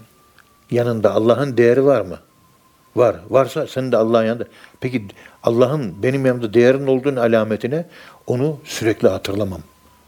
yanında 0.71 1.13
Allah'ın 1.13 1.57
değeri 1.57 1.85
var 1.85 2.01
mı? 2.01 2.19
Var. 2.97 3.17
Varsa 3.31 3.67
senin 3.67 3.93
de 3.93 3.97
Allah'ın 3.97 4.25
yanında. 4.25 4.45
Peki 4.81 5.07
Allah'ın 5.43 6.03
benim 6.03 6.27
yanımda 6.27 6.55
değerin 6.55 6.87
olduğunun 6.87 7.17
alametine 7.17 7.87
onu 8.27 8.61
sürekli 8.65 9.09
hatırlamam. 9.09 9.61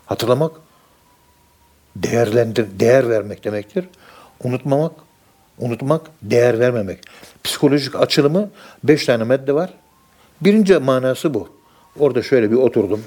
Hatırlamak 0.06 0.52
değerlendir, 1.96 2.66
değer 2.80 3.08
vermek 3.08 3.44
demektir. 3.44 3.88
Unutmamak, 4.44 4.92
unutmak, 5.58 6.00
değer 6.22 6.58
vermemek. 6.58 6.98
Psikolojik 7.44 7.94
açılımı 7.94 8.50
beş 8.84 9.06
tane 9.06 9.24
madde 9.24 9.54
var. 9.54 9.70
Birinci 10.40 10.78
manası 10.78 11.34
bu. 11.34 11.48
Orada 11.98 12.22
şöyle 12.22 12.50
bir 12.50 12.56
oturdum. 12.56 13.04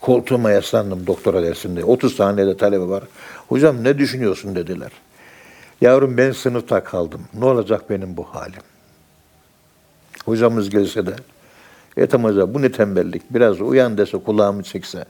Koltuğuma 0.00 0.50
yaslandım 0.50 1.06
doktora 1.06 1.42
dersinde. 1.42 1.84
30 1.84 2.16
tane 2.16 2.46
de 2.46 2.56
talebe 2.56 2.88
var. 2.88 3.04
Hocam 3.48 3.84
ne 3.84 3.98
düşünüyorsun 3.98 4.54
dediler. 4.54 4.90
Yavrum 5.80 6.16
ben 6.16 6.32
sınıfta 6.32 6.84
kaldım. 6.84 7.22
Ne 7.34 7.44
olacak 7.44 7.90
benim 7.90 8.16
bu 8.16 8.24
halim? 8.24 8.62
Hocamız 10.24 10.70
gelse 10.70 11.06
de 11.06 11.14
Ethem 11.96 12.24
Hoca 12.24 12.54
bu 12.54 12.62
ne 12.62 12.72
tembellik. 12.72 13.22
Biraz 13.30 13.60
uyan 13.60 13.98
dese 13.98 14.18
kulağımı 14.18 14.62
çekse. 14.62 15.04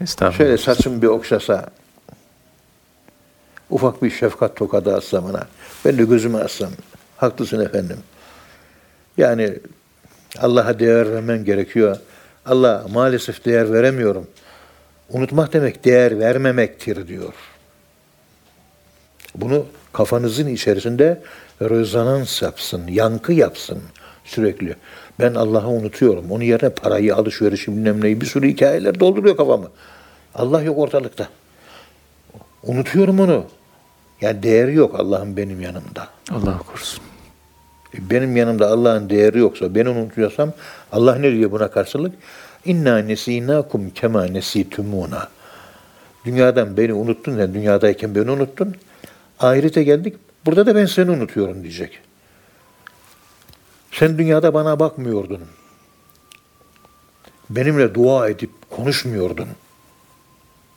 Estağfurullah. 0.00 0.38
Şöyle 0.38 0.58
saçımı 0.58 1.02
bir 1.02 1.06
okşasa, 1.06 1.66
ufak 3.70 4.02
bir 4.02 4.10
şefkat 4.10 4.56
tokadı 4.56 4.96
atsa 4.96 5.24
bana, 5.24 5.46
ben 5.84 5.98
de 5.98 6.04
gözümü 6.04 6.36
açsam, 6.36 6.70
haklısın 7.16 7.64
efendim. 7.64 7.98
Yani 9.16 9.58
Allah'a 10.38 10.78
değer 10.78 11.12
vermem 11.12 11.44
gerekiyor. 11.44 11.96
Allah 12.46 12.86
maalesef 12.92 13.44
değer 13.44 13.72
veremiyorum. 13.72 14.26
Unutmak 15.10 15.52
demek 15.52 15.84
değer 15.84 16.18
vermemektir 16.18 17.08
diyor. 17.08 17.34
Bunu 19.34 19.66
kafanızın 19.92 20.48
içerisinde 20.48 21.22
rezonans 21.62 22.42
yapsın, 22.42 22.86
yankı 22.88 23.32
yapsın 23.32 23.78
sürekli. 24.24 24.76
Ben 25.20 25.34
Allah'ı 25.34 25.68
unutuyorum. 25.68 26.30
Onun 26.30 26.44
yerine 26.44 26.70
parayı, 26.70 27.16
alışverişi, 27.16 27.72
bilmem 27.72 28.04
neyi 28.04 28.20
bir 28.20 28.26
sürü 28.26 28.48
hikayeler 28.48 29.00
dolduruyor 29.00 29.36
kafamı. 29.36 29.68
Allah 30.34 30.62
yok 30.62 30.78
ortalıkta. 30.78 31.28
Unutuyorum 32.66 33.20
onu. 33.20 33.44
Yani 34.20 34.42
değeri 34.42 34.74
yok 34.74 35.00
Allah'ın 35.00 35.36
benim 35.36 35.60
yanımda. 35.60 36.08
Allah 36.30 36.58
korusun. 36.58 37.04
E, 37.94 38.10
Benim 38.10 38.36
yanımda 38.36 38.68
Allah'ın 38.68 39.10
değeri 39.10 39.38
yoksa, 39.38 39.74
ben 39.74 39.86
unutuyorsam 39.86 40.52
Allah 40.92 41.14
ne 41.16 41.32
diyor 41.32 41.50
buna 41.50 41.70
karşılık? 41.70 42.14
İnna 42.64 42.98
nesinakum 42.98 43.90
kema 43.90 44.24
nesitumuna. 44.24 45.28
Dünyadan 46.24 46.76
beni 46.76 46.92
unuttun 46.92 47.36
sen 47.36 47.54
dünyadayken 47.54 48.14
beni 48.14 48.30
unuttun. 48.30 48.74
Ahirete 49.40 49.82
geldik. 49.82 50.16
Burada 50.46 50.66
da 50.66 50.74
ben 50.74 50.86
seni 50.86 51.10
unutuyorum 51.10 51.62
diyecek. 51.62 51.98
Sen 53.92 54.18
dünyada 54.18 54.54
bana 54.54 54.80
bakmıyordun. 54.80 55.40
Benimle 57.50 57.94
dua 57.94 58.28
edip 58.28 58.50
konuşmuyordun. 58.70 59.48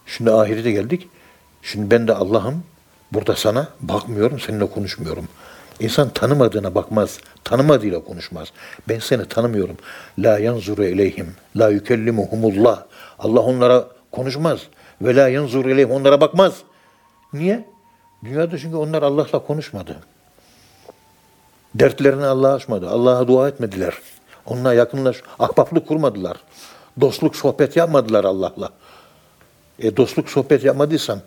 Şimdi 0.06 0.32
ahirete 0.32 0.71
geldik. 0.71 1.10
Şimdi 1.67 1.91
ben 1.91 2.08
de 2.08 2.13
Allah'ım. 2.13 2.63
Burada 3.13 3.36
sana 3.36 3.67
bakmıyorum, 3.82 4.39
seninle 4.39 4.69
konuşmuyorum. 4.69 5.27
İnsan 5.80 6.10
tanımadığına 6.10 6.75
bakmaz, 6.75 7.19
tanımadığıyla 7.43 8.03
konuşmaz. 8.03 8.47
Ben 8.89 8.99
seni 8.99 9.25
tanımıyorum. 9.25 9.77
La 10.19 10.39
yanzuru 10.39 10.86
ileyhim, 10.86 11.36
la 11.56 11.69
yükellimuhumullah. 11.69 12.84
Allah 13.19 13.39
onlara 13.39 13.88
konuşmaz. 14.12 14.60
Ve 15.01 15.15
la 15.15 15.27
yanzuru 15.30 15.69
ileyhim, 15.69 15.91
onlara 15.91 16.21
bakmaz. 16.21 16.53
Niye? 17.34 17.65
Dünyada 18.23 18.58
çünkü 18.58 18.75
onlar 18.75 19.03
Allah'la 19.03 19.39
konuşmadı. 19.39 19.95
Dertlerini 21.75 22.25
Allah'a 22.25 22.53
açmadı. 22.53 22.89
Allah'a 22.89 23.27
dua 23.27 23.47
etmediler. 23.47 23.93
Onunla 24.45 24.73
yakınlaş, 24.73 25.21
ahbaplık 25.39 25.88
kurmadılar. 25.88 26.38
Dostluk, 27.01 27.36
sohbet 27.36 27.75
yapmadılar 27.75 28.23
Allah'la. 28.23 28.69
E 29.80 29.97
dostluk, 29.97 30.30
sohbet 30.30 30.63
yapmadıysan 30.63 31.21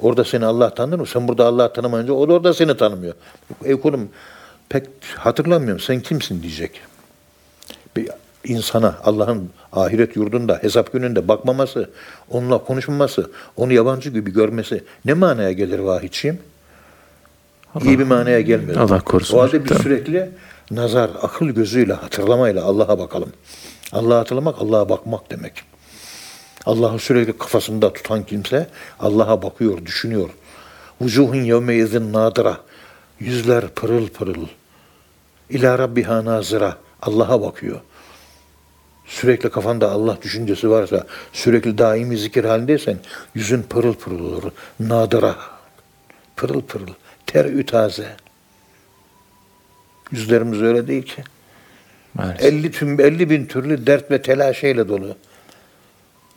orada 0.00 0.24
seni 0.24 0.44
Allah 0.44 0.74
tanır 0.74 0.98
mı? 0.98 1.06
Sen 1.06 1.28
burada 1.28 1.46
Allah'ı 1.46 1.72
tanımayınca 1.72 2.12
o 2.12 2.28
da 2.28 2.32
orada 2.32 2.54
seni 2.54 2.76
tanımıyor. 2.76 3.14
Ey 3.64 3.80
kulum 3.80 4.08
pek 4.68 4.86
hatırlamıyorum 5.16 5.80
sen 5.80 6.00
kimsin 6.00 6.42
diyecek. 6.42 6.80
Bir 7.96 8.08
insana 8.44 8.98
Allah'ın 9.04 9.50
ahiret 9.72 10.16
yurdunda, 10.16 10.58
hesap 10.62 10.92
gününde 10.92 11.28
bakmaması, 11.28 11.90
onunla 12.30 12.58
konuşmaması, 12.58 13.30
onu 13.56 13.72
yabancı 13.72 14.10
gibi 14.10 14.32
görmesi 14.32 14.84
ne 15.04 15.14
manaya 15.14 15.52
gelir 15.52 15.78
vahidçiyim? 15.78 16.38
İyi 17.84 17.98
bir 17.98 18.04
manaya 18.04 18.40
gelmez. 18.40 18.76
Allah 18.76 19.00
korusun. 19.00 19.38
O 19.38 19.40
halde 19.40 19.64
biz 19.64 19.68
Tamam. 19.68 19.82
sürekli 19.82 20.30
nazar, 20.70 21.10
akıl 21.22 21.46
gözüyle, 21.46 21.92
hatırlamayla 21.92 22.64
Allah'a 22.64 22.98
bakalım. 22.98 23.32
Allah'a 23.92 24.18
hatırlamak, 24.18 24.54
Allah'a 24.58 24.88
bakmak 24.88 25.30
demek. 25.30 25.52
Allah'ı 26.68 26.98
sürekli 26.98 27.38
kafasında 27.38 27.92
tutan 27.92 28.22
kimse 28.22 28.66
Allah'a 29.00 29.42
bakıyor, 29.42 29.86
düşünüyor. 29.86 30.30
Vucuhun 31.00 31.42
yevme 31.42 31.74
izin 31.74 32.12
nadira. 32.12 32.60
Yüzler 33.20 33.68
pırıl 33.68 34.08
pırıl. 34.08 34.46
İlâ 35.50 35.78
rabbiha 35.78 36.24
nazira. 36.24 36.76
Allah'a 37.02 37.42
bakıyor. 37.42 37.80
Sürekli 39.06 39.50
kafanda 39.50 39.90
Allah 39.90 40.18
düşüncesi 40.22 40.70
varsa, 40.70 41.06
sürekli 41.32 41.78
daimi 41.78 42.18
zikir 42.18 42.44
halindeysen 42.44 42.98
yüzün 43.34 43.62
pırıl 43.62 43.94
pırıl 43.94 44.20
olur. 44.20 44.52
Nadira. 44.80 45.36
Pırıl 46.36 46.62
pırıl. 46.62 46.92
Ter 47.26 47.66
taze. 47.66 48.16
Yüzlerimiz 50.12 50.62
öyle 50.62 50.88
değil 50.88 51.02
ki. 51.02 51.24
Maalesef. 52.14 52.52
50, 52.52 52.70
tüm, 52.70 53.00
50 53.00 53.30
bin 53.30 53.46
türlü 53.46 53.86
dert 53.86 54.10
ve 54.10 54.22
telaşeyle 54.22 54.88
dolu. 54.88 55.16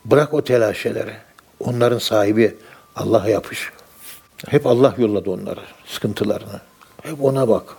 Bırak 0.06 0.34
o 0.34 0.44
telaşeleri. 0.44 1.14
Onların 1.60 1.98
sahibi 2.00 2.58
Allah'a 2.96 3.30
yapış. 3.30 3.72
Hep 4.48 4.68
Allah 4.68 4.96
yolladı 4.98 5.32
onları, 5.32 5.62
sıkıntılarını. 5.86 6.62
Hep 7.04 7.24
ona 7.24 7.48
bak. 7.48 7.76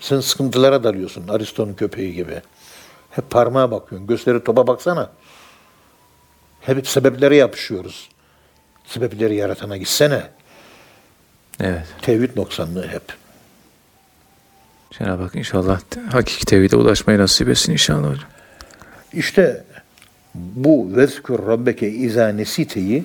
Sen 0.00 0.20
sıkıntılara 0.20 0.84
dalıyorsun 0.84 1.28
Aristo'nun 1.28 1.74
köpeği 1.74 2.14
gibi. 2.14 2.42
Hep 3.10 3.30
parmağa 3.30 3.70
bakıyorsun. 3.70 4.06
Gösteri 4.06 4.44
topa 4.44 4.66
baksana. 4.66 5.10
Hep 6.60 6.88
sebeplere 6.88 7.36
yapışıyoruz. 7.36 8.08
Sebepleri 8.86 9.34
yaratana 9.34 9.76
gitsene. 9.76 10.22
Evet. 11.60 11.86
Tevhid 12.02 12.36
noksanlığı 12.36 12.88
hep. 12.88 13.02
Cenab-ı 14.90 15.22
Hak 15.22 15.34
inşallah 15.34 15.80
hakiki 16.10 16.46
tevhide 16.46 16.76
ulaşmayı 16.76 17.18
nasip 17.18 17.48
etsin 17.48 17.72
inşallah 17.72 18.10
hocam. 18.10 18.28
İşte 19.12 19.64
bu 20.54 20.96
vezkür 20.96 21.38
rabbeke 21.38 21.88
izâ 21.88 22.28
nesiteyi 22.28 23.04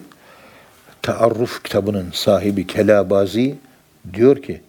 Taarruf 1.02 1.64
kitabının 1.64 2.12
sahibi 2.14 2.68
Kelabazi 2.68 3.56
diyor 4.14 4.42
ki 4.42 4.62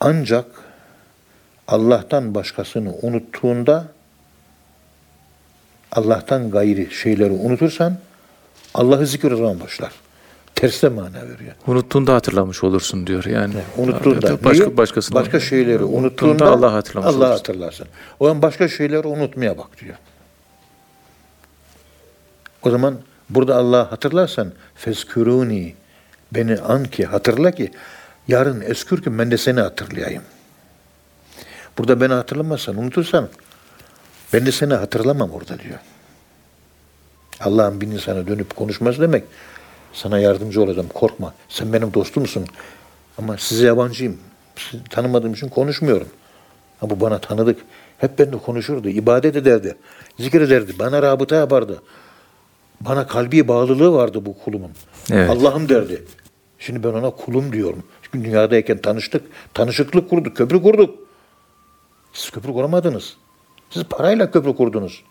ancak 0.00 0.46
Allah'tan 1.68 2.34
başkasını 2.34 2.94
unuttuğunda 3.02 3.88
Allah'tan 5.92 6.50
gayri 6.50 6.90
şeyleri 6.90 7.32
unutursan 7.32 7.96
Allah'ı 8.74 9.06
zikir 9.06 9.32
o 9.32 9.36
zaman 9.36 9.60
başlar. 9.60 9.92
Terste 10.54 10.88
mana 10.88 11.22
veriyor. 11.22 11.54
Unuttuğunda 11.66 12.14
hatırlamış 12.14 12.64
olursun 12.64 13.06
diyor. 13.06 13.24
Yani 13.24 13.54
Unuttuğunda 13.76 14.44
başka 14.44 14.76
başkasını 14.76 15.14
başka 15.14 15.40
şeyleri 15.40 15.84
unuttuğunda 15.84 16.34
unuttuğunda 16.34 16.50
Allah 16.50 16.72
hatırlamış 16.72 17.14
Allah 17.14 17.30
hatırlarsın. 17.30 17.86
O 18.20 18.26
zaman 18.26 18.42
başka 18.42 18.68
şeyleri 18.68 19.06
unutmaya 19.06 19.58
bak 19.58 19.80
diyor. 19.80 19.96
O 22.66 22.70
zaman 22.70 22.98
burada 23.30 23.56
Allah 23.56 23.92
hatırlarsan 23.92 24.52
fezkuruni 24.74 25.74
Beni 26.34 26.60
an 26.60 26.84
ki 26.84 27.04
hatırla 27.04 27.50
ki 27.50 27.70
yarın 28.28 28.60
eskür 28.60 29.02
ki 29.02 29.18
ben 29.18 29.30
de 29.30 29.38
seni 29.38 29.60
hatırlayayım. 29.60 30.22
Burada 31.78 32.00
beni 32.00 32.12
hatırlamazsan, 32.12 32.76
unutursan 32.76 33.28
ben 34.32 34.46
de 34.46 34.52
seni 34.52 34.74
hatırlamam 34.74 35.30
orada 35.30 35.58
diyor. 35.58 35.78
Allah'ın 37.40 37.80
bir 37.80 37.86
insana 37.86 38.26
dönüp 38.26 38.56
konuşmaz 38.56 39.00
demek. 39.00 39.24
Sana 39.92 40.18
yardımcı 40.18 40.62
olacağım, 40.62 40.88
korkma. 40.94 41.34
Sen 41.48 41.72
benim 41.72 41.94
dostumsun. 41.94 42.46
Ama 43.18 43.38
size 43.38 43.66
yabancıyım. 43.66 44.18
Sizi 44.56 44.84
tanımadığım 44.84 45.32
için 45.32 45.48
konuşmuyorum. 45.48 46.08
Ha 46.80 46.90
bu 46.90 47.00
bana 47.00 47.18
tanıdık. 47.18 47.58
Hep 47.98 48.18
benimle 48.18 48.38
konuşurdu, 48.38 48.88
ibadet 48.88 49.36
ederdi, 49.36 49.76
zikrederdi, 50.18 50.78
bana 50.78 51.02
rabıta 51.02 51.36
yapardı. 51.36 51.82
Bana 52.80 53.06
kalbi 53.06 53.48
bağlılığı 53.48 53.92
vardı 53.92 54.26
bu 54.26 54.38
kulumun. 54.38 54.70
Evet. 55.12 55.30
Allah'ım 55.30 55.68
derdi. 55.68 56.04
Şimdi 56.58 56.82
ben 56.82 56.88
ona 56.88 57.10
kulum 57.10 57.52
diyorum. 57.52 57.82
Çünkü 58.02 58.24
dünyadayken 58.24 58.78
tanıştık, 58.78 59.26
tanışıklık 59.54 60.10
kurduk, 60.10 60.36
köprü 60.36 60.62
kurduk. 60.62 60.98
Siz 62.12 62.30
köprü 62.30 62.52
kuramadınız. 62.52 63.16
Siz 63.70 63.84
parayla 63.84 64.30
köprü 64.30 64.56
kurdunuz. 64.56 65.02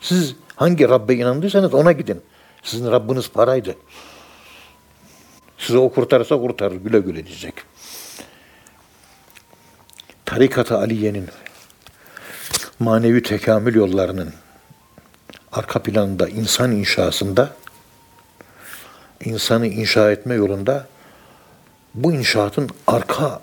Siz 0.00 0.36
hangi 0.56 0.88
Rabbe 0.88 1.14
inandıysanız 1.14 1.74
ona 1.74 1.92
gidin. 1.92 2.20
Sizin 2.62 2.90
Rabbiniz 2.90 3.30
paraydı. 3.30 3.76
Sizi 5.58 5.78
o 5.78 5.92
kurtarsa 5.92 6.36
kurtarır, 6.38 6.76
güle 6.76 6.98
güle 6.98 7.26
diyecek. 7.26 7.54
Tarikat-ı 10.24 10.78
Aliye'nin 10.78 11.28
manevi 12.78 13.22
tekamül 13.22 13.74
yollarının 13.74 14.32
arka 15.52 15.82
planında 15.82 16.28
insan 16.28 16.72
inşasında 16.72 17.54
insanı 19.24 19.66
inşa 19.66 20.12
etme 20.12 20.34
yolunda 20.34 20.86
bu 21.94 22.12
inşaatın 22.12 22.70
arka 22.86 23.42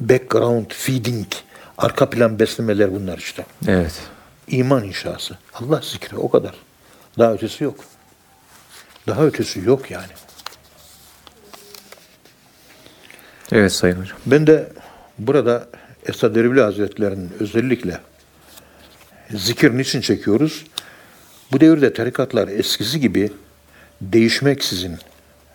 background 0.00 0.70
feeding 0.70 1.26
arka 1.78 2.10
plan 2.10 2.38
beslemeler 2.38 2.94
bunlar 2.94 3.18
işte. 3.18 3.46
Evet. 3.68 4.00
İman 4.48 4.84
inşası. 4.84 5.38
Allah 5.54 5.80
zikri 5.84 6.16
o 6.16 6.30
kadar. 6.30 6.54
Daha 7.18 7.32
ötesi 7.32 7.64
yok. 7.64 7.84
Daha 9.06 9.24
ötesi 9.24 9.60
yok 9.60 9.90
yani. 9.90 10.12
Evet 13.52 13.72
Sayın 13.72 14.00
Hocam. 14.00 14.18
Ben 14.26 14.46
de 14.46 14.72
burada 15.18 15.68
Esad 16.06 16.36
Erbil 16.36 16.58
Hazretleri'nin 16.58 17.32
özellikle 17.40 18.00
zikir 19.30 19.78
niçin 19.78 20.00
çekiyoruz? 20.00 20.64
Bu 21.52 21.60
devirde 21.60 21.92
tarikatlar 21.92 22.48
eskisi 22.48 23.00
gibi 23.00 23.32
değişmeksizin 24.00 24.96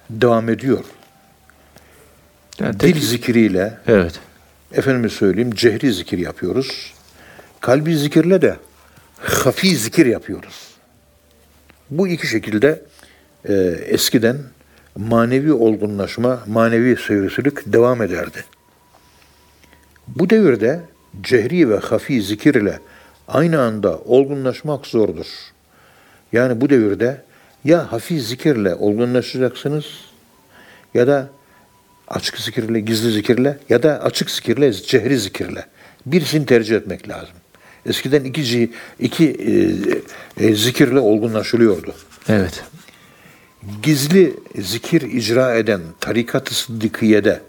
devam 0.10 0.50
ediyor. 0.50 0.84
Yani 2.60 2.78
tek- 2.78 2.96
Dil 2.96 3.02
zikriyle, 3.02 3.78
Evet. 3.88 4.20
efendime 4.74 5.10
söyleyeyim 5.10 5.52
cehri 5.56 5.94
zikir 5.94 6.18
yapıyoruz. 6.18 6.94
Kalbi 7.60 7.98
zikirle 7.98 8.42
de 8.42 8.58
hafi 9.20 9.76
zikir 9.78 10.06
yapıyoruz. 10.06 10.74
Bu 11.90 12.08
iki 12.08 12.28
şekilde 12.28 12.82
e, 13.50 13.54
eskiden 13.88 14.38
manevi 14.96 15.54
olgunlaşma, 15.54 16.44
manevi 16.48 16.98
seyircilik 17.08 17.58
devam 17.66 18.02
ederdi. 18.02 18.46
Bu 20.08 20.30
devirde 20.30 20.82
cehri 21.22 21.70
ve 21.70 21.78
hafi 21.78 22.22
zikir 22.22 22.56
ile 22.56 22.80
aynı 23.28 23.62
anda 23.62 23.98
olgunlaşmak 24.00 24.88
zordur. 24.88 25.26
Yani 26.34 26.62
bu 26.62 26.70
devirde 26.70 27.22
ya 27.66 27.92
hafif 27.92 28.22
zikirle 28.22 28.76
olgunlaşacaksınız 28.76 29.86
ya 30.94 31.08
da 31.08 31.30
açık 32.08 32.38
zikirle, 32.38 32.80
gizli 32.80 33.12
zikirle 33.12 33.58
ya 33.70 33.84
da 33.84 34.04
açık 34.04 34.32
zikirle, 34.32 34.74
cehri 34.74 35.20
zikirle. 35.20 35.66
Birisini 36.06 36.46
tercih 36.46 36.76
etmek 36.76 37.10
lazım. 37.10 37.36
Eskiden 37.86 38.24
iki, 38.24 38.72
iki 39.00 39.30
e, 39.30 40.46
e, 40.46 40.56
zikirle 40.56 41.00
olgunlaşılıyordu. 41.00 41.96
Evet. 42.30 42.64
Gizli 43.84 44.34
zikir 44.56 45.02
icra 45.02 45.56
eden 45.56 45.82
tarikat-ı 46.00 46.56
sıddıkiyede 46.56 47.42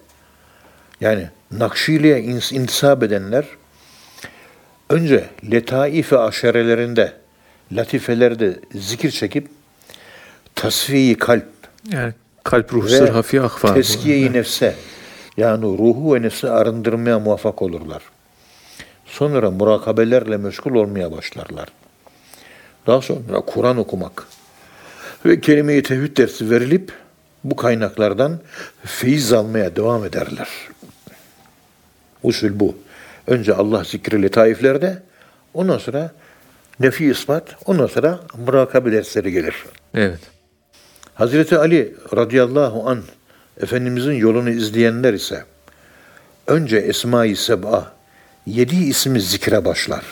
yani 1.01 1.28
Nakşili'ye 1.51 2.22
intisap 2.53 3.03
edenler 3.03 3.47
önce 4.91 5.30
letaif-i 5.51 6.18
aşerelerinde 6.18 7.12
latifelerde 7.74 8.58
zikir 8.74 9.10
çekip 9.10 9.48
tasfiyi 10.54 11.16
kalp 11.18 11.46
Yani 11.92 12.12
kalp 12.44 12.72
ruh 12.72 12.88
sır 12.88 13.08
hafi 13.08 13.40
akfa. 13.40 13.74
teskiye-i 13.74 14.32
nefse 14.32 14.74
yani 15.36 15.64
ruhu 15.64 16.14
ve 16.14 16.22
nefsi 16.22 16.50
arındırmaya 16.50 17.18
muvaffak 17.18 17.62
olurlar. 17.62 18.02
Sonra 19.06 19.50
murakabelerle 19.50 20.36
meşgul 20.36 20.74
olmaya 20.74 21.12
başlarlar. 21.12 21.68
Daha 22.86 23.00
sonra 23.00 23.40
Kur'an 23.40 23.76
okumak 23.76 24.26
ve 25.26 25.40
kelime-i 25.40 25.82
tevhid 25.82 26.16
dersi 26.16 26.50
verilip 26.50 26.92
bu 27.44 27.56
kaynaklardan 27.56 28.40
feyiz 28.84 29.32
almaya 29.32 29.76
devam 29.76 30.04
ederler. 30.04 30.48
Usul 32.22 32.60
bu. 32.60 32.76
Önce 33.26 33.54
Allah 33.54 33.84
zikri 33.84 34.22
letaiflerde, 34.22 35.02
ondan 35.54 35.78
sonra 35.78 36.10
nefi 36.80 37.04
ispat, 37.04 37.56
ondan 37.66 37.86
sonra 37.86 38.20
murakabe 38.46 38.92
dersleri 38.92 39.32
gelir. 39.32 39.54
Evet. 39.94 40.20
Hazreti 41.14 41.58
Ali 41.58 41.94
radıyallahu 42.16 42.88
an 42.88 43.02
Efendimizin 43.60 44.12
yolunu 44.12 44.50
izleyenler 44.50 45.14
ise 45.14 45.44
önce 46.46 46.76
Esma-i 46.76 47.36
Seb'a 47.36 47.92
yedi 48.46 48.76
ismi 48.76 49.20
zikre 49.20 49.64
başlar. 49.64 50.04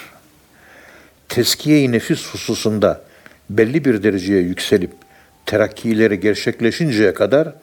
Teskiye-i 1.28 1.92
nefis 1.92 2.26
hususunda 2.26 3.02
belli 3.50 3.84
bir 3.84 4.02
dereceye 4.02 4.42
yükselip 4.42 4.90
terakkileri 5.46 6.20
gerçekleşinceye 6.20 7.14
kadar 7.14 7.54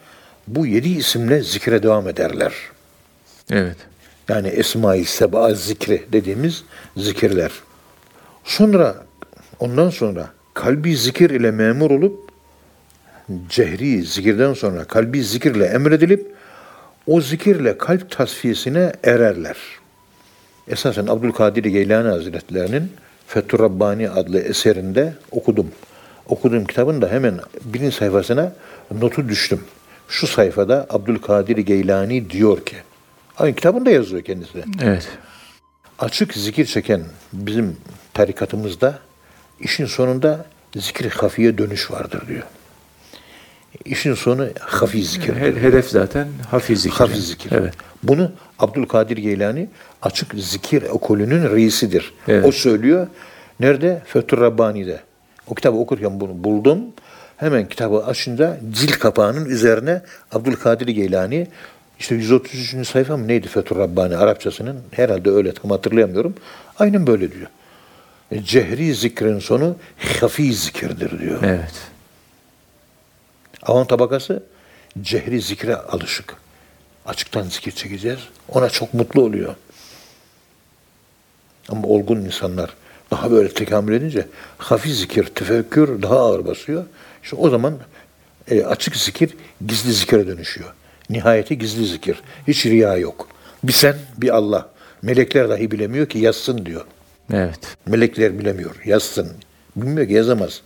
bu 0.46 0.66
yedi 0.66 0.88
isimle 0.88 1.42
zikre 1.42 1.82
devam 1.82 2.08
ederler. 2.08 2.52
Evet. 3.50 3.76
Yani 4.28 4.48
Esma-i 4.48 5.04
Seb'a 5.04 5.54
zikri 5.54 6.06
dediğimiz 6.12 6.64
zikirler. 6.96 7.50
Sonra 8.44 8.94
ondan 9.58 9.90
sonra 9.90 10.30
kalbi 10.54 10.96
zikir 10.96 11.30
ile 11.30 11.50
memur 11.50 11.90
olup 11.90 12.30
cehri 13.48 14.02
zikirden 14.02 14.54
sonra 14.54 14.84
kalbi 14.84 15.24
zikirle 15.24 15.64
emredilip 15.64 16.34
o 17.06 17.20
zikirle 17.20 17.78
kalp 17.78 18.10
tasfiyesine 18.10 18.92
ererler. 19.04 19.56
Esasen 20.68 21.06
Abdülkadir 21.06 21.64
Geylani 21.64 22.08
Hazretlerinin 22.08 22.92
Fethur 23.26 23.58
Rabbani 23.58 24.10
adlı 24.10 24.40
eserinde 24.40 25.14
okudum. 25.30 25.68
Okuduğum 26.28 26.64
kitabın 26.64 27.02
da 27.02 27.08
hemen 27.08 27.34
birinci 27.64 27.96
sayfasına 27.96 28.52
notu 29.00 29.28
düştüm. 29.28 29.60
Şu 30.08 30.26
sayfada 30.26 30.86
Abdülkadir 30.90 31.56
Geylani 31.56 32.30
diyor 32.30 32.66
ki, 32.66 32.76
aynı 33.38 33.54
kitabında 33.54 33.90
yazıyor 33.90 34.22
kendisi. 34.22 34.64
Evet. 34.82 35.08
Açık 36.00 36.34
zikir 36.34 36.66
çeken 36.66 37.02
bizim 37.32 37.76
tarikatımızda 38.14 38.98
işin 39.60 39.86
sonunda 39.86 40.44
zikri 40.76 41.08
hafiye 41.08 41.58
dönüş 41.58 41.90
vardır 41.90 42.28
diyor. 42.28 42.42
İşin 43.84 44.14
sonu 44.14 44.46
hafi 44.60 45.02
zikir. 45.04 45.36
He- 45.36 45.62
Hedef 45.62 45.88
zaten 45.88 46.28
hafiz 46.50 46.82
zikir. 46.82 46.96
Hafiz 46.96 47.28
zikir. 47.28 47.52
Evet. 47.52 47.74
Bunu 48.02 48.32
Abdülkadir 48.58 49.16
Geylani 49.16 49.68
açık 50.02 50.34
zikir 50.34 50.82
ekolünün 50.82 51.50
reisidir. 51.50 52.14
Evet. 52.28 52.44
O 52.46 52.52
söylüyor. 52.52 53.06
Nerede? 53.60 54.02
Fethur 54.06 54.40
Rabbani'de. 54.40 55.00
O 55.46 55.54
kitabı 55.54 55.76
okurken 55.78 56.20
bunu 56.20 56.44
buldum. 56.44 56.80
Hemen 57.36 57.68
kitabı 57.68 58.04
açınca 58.04 58.60
cilt 58.70 58.98
kapağının 58.98 59.44
üzerine 59.44 60.02
Abdülkadir 60.32 60.88
Geylani 60.88 61.46
işte 62.00 62.14
133. 62.14 62.88
sayfa 62.88 63.16
mı 63.16 63.28
neydi 63.28 63.48
Fethur 63.48 63.76
Rabbani 63.76 64.16
Arapçasının? 64.16 64.80
Herhalde 64.90 65.30
öyle 65.30 65.54
tam 65.54 65.70
hatırlayamıyorum. 65.70 66.34
Aynen 66.78 67.06
böyle 67.06 67.32
diyor. 67.32 67.46
E, 68.30 68.44
Cehri 68.44 68.94
zikrin 68.94 69.38
sonu 69.38 69.76
hafi 70.20 70.54
zikirdir 70.54 71.20
diyor. 71.20 71.42
Evet. 71.42 71.74
Avam 73.62 73.86
tabakası 73.86 74.42
cehri 75.02 75.40
zikre 75.40 75.76
alışık. 75.76 76.36
Açıktan 77.06 77.42
zikir 77.42 77.72
çekeceğiz. 77.72 78.20
Ona 78.48 78.70
çok 78.70 78.94
mutlu 78.94 79.22
oluyor. 79.22 79.54
Ama 81.68 81.88
olgun 81.88 82.16
insanlar 82.16 82.74
daha 83.10 83.30
böyle 83.30 83.54
tekamül 83.54 83.92
edince 83.92 84.26
hafif 84.58 84.92
zikir, 84.92 85.24
tefekkür 85.24 86.02
daha 86.02 86.18
ağır 86.18 86.46
basıyor. 86.46 86.84
İşte 87.22 87.36
o 87.36 87.50
zaman 87.50 87.78
e, 88.50 88.64
açık 88.64 88.96
zikir 88.96 89.36
gizli 89.66 89.92
zikre 89.92 90.26
dönüşüyor. 90.26 90.74
Nihayeti 91.10 91.58
gizli 91.58 91.86
zikir. 91.86 92.22
Hiç 92.48 92.66
riya 92.66 92.96
yok. 92.96 93.28
Bir 93.64 93.72
sen, 93.72 93.96
bir 94.16 94.28
Allah. 94.28 94.68
Melekler 95.02 95.48
dahi 95.48 95.70
bilemiyor 95.70 96.06
ki 96.06 96.18
yazsın 96.18 96.66
diyor. 96.66 96.84
Evet. 97.32 97.76
Melekler 97.86 98.38
bilemiyor. 98.38 98.76
Yazsın. 98.84 99.28
Bilmiyor 99.76 100.08
ki 100.08 100.12
yazamaz. 100.12 100.62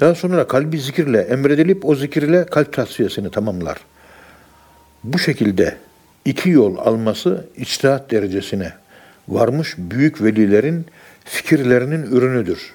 Daha 0.00 0.14
sonra 0.14 0.46
kalbi 0.46 0.78
zikirle 0.78 1.20
emredilip 1.20 1.84
o 1.84 1.94
zikirle 1.94 2.46
kalp 2.46 2.72
tasfiyesini 2.72 3.30
tamamlar. 3.30 3.78
Bu 5.04 5.18
şekilde 5.18 5.76
iki 6.24 6.50
yol 6.50 6.76
alması 6.76 7.46
içtihat 7.56 8.10
derecesine 8.10 8.72
varmış 9.28 9.74
büyük 9.78 10.22
velilerin 10.22 10.86
fikirlerinin 11.24 12.02
ürünüdür. 12.02 12.74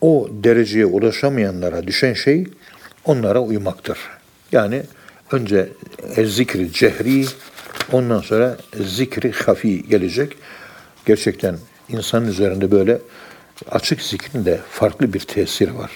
O 0.00 0.28
dereceye 0.30 0.86
ulaşamayanlara 0.86 1.86
düşen 1.86 2.14
şey 2.14 2.46
onlara 3.04 3.40
uymaktır. 3.40 3.98
Yani 4.52 4.82
önce 5.32 5.68
zikri 6.24 6.72
cehri, 6.72 7.24
ondan 7.92 8.20
sonra 8.20 8.56
zikri 8.74 9.32
hafi 9.32 9.88
gelecek. 9.88 10.36
Gerçekten 11.06 11.58
insanın 11.88 12.28
üzerinde 12.28 12.70
böyle 12.70 12.98
açık 13.70 14.02
zikrinde 14.02 14.60
farklı 14.70 15.12
bir 15.12 15.20
tesir 15.20 15.70
var. 15.70 15.90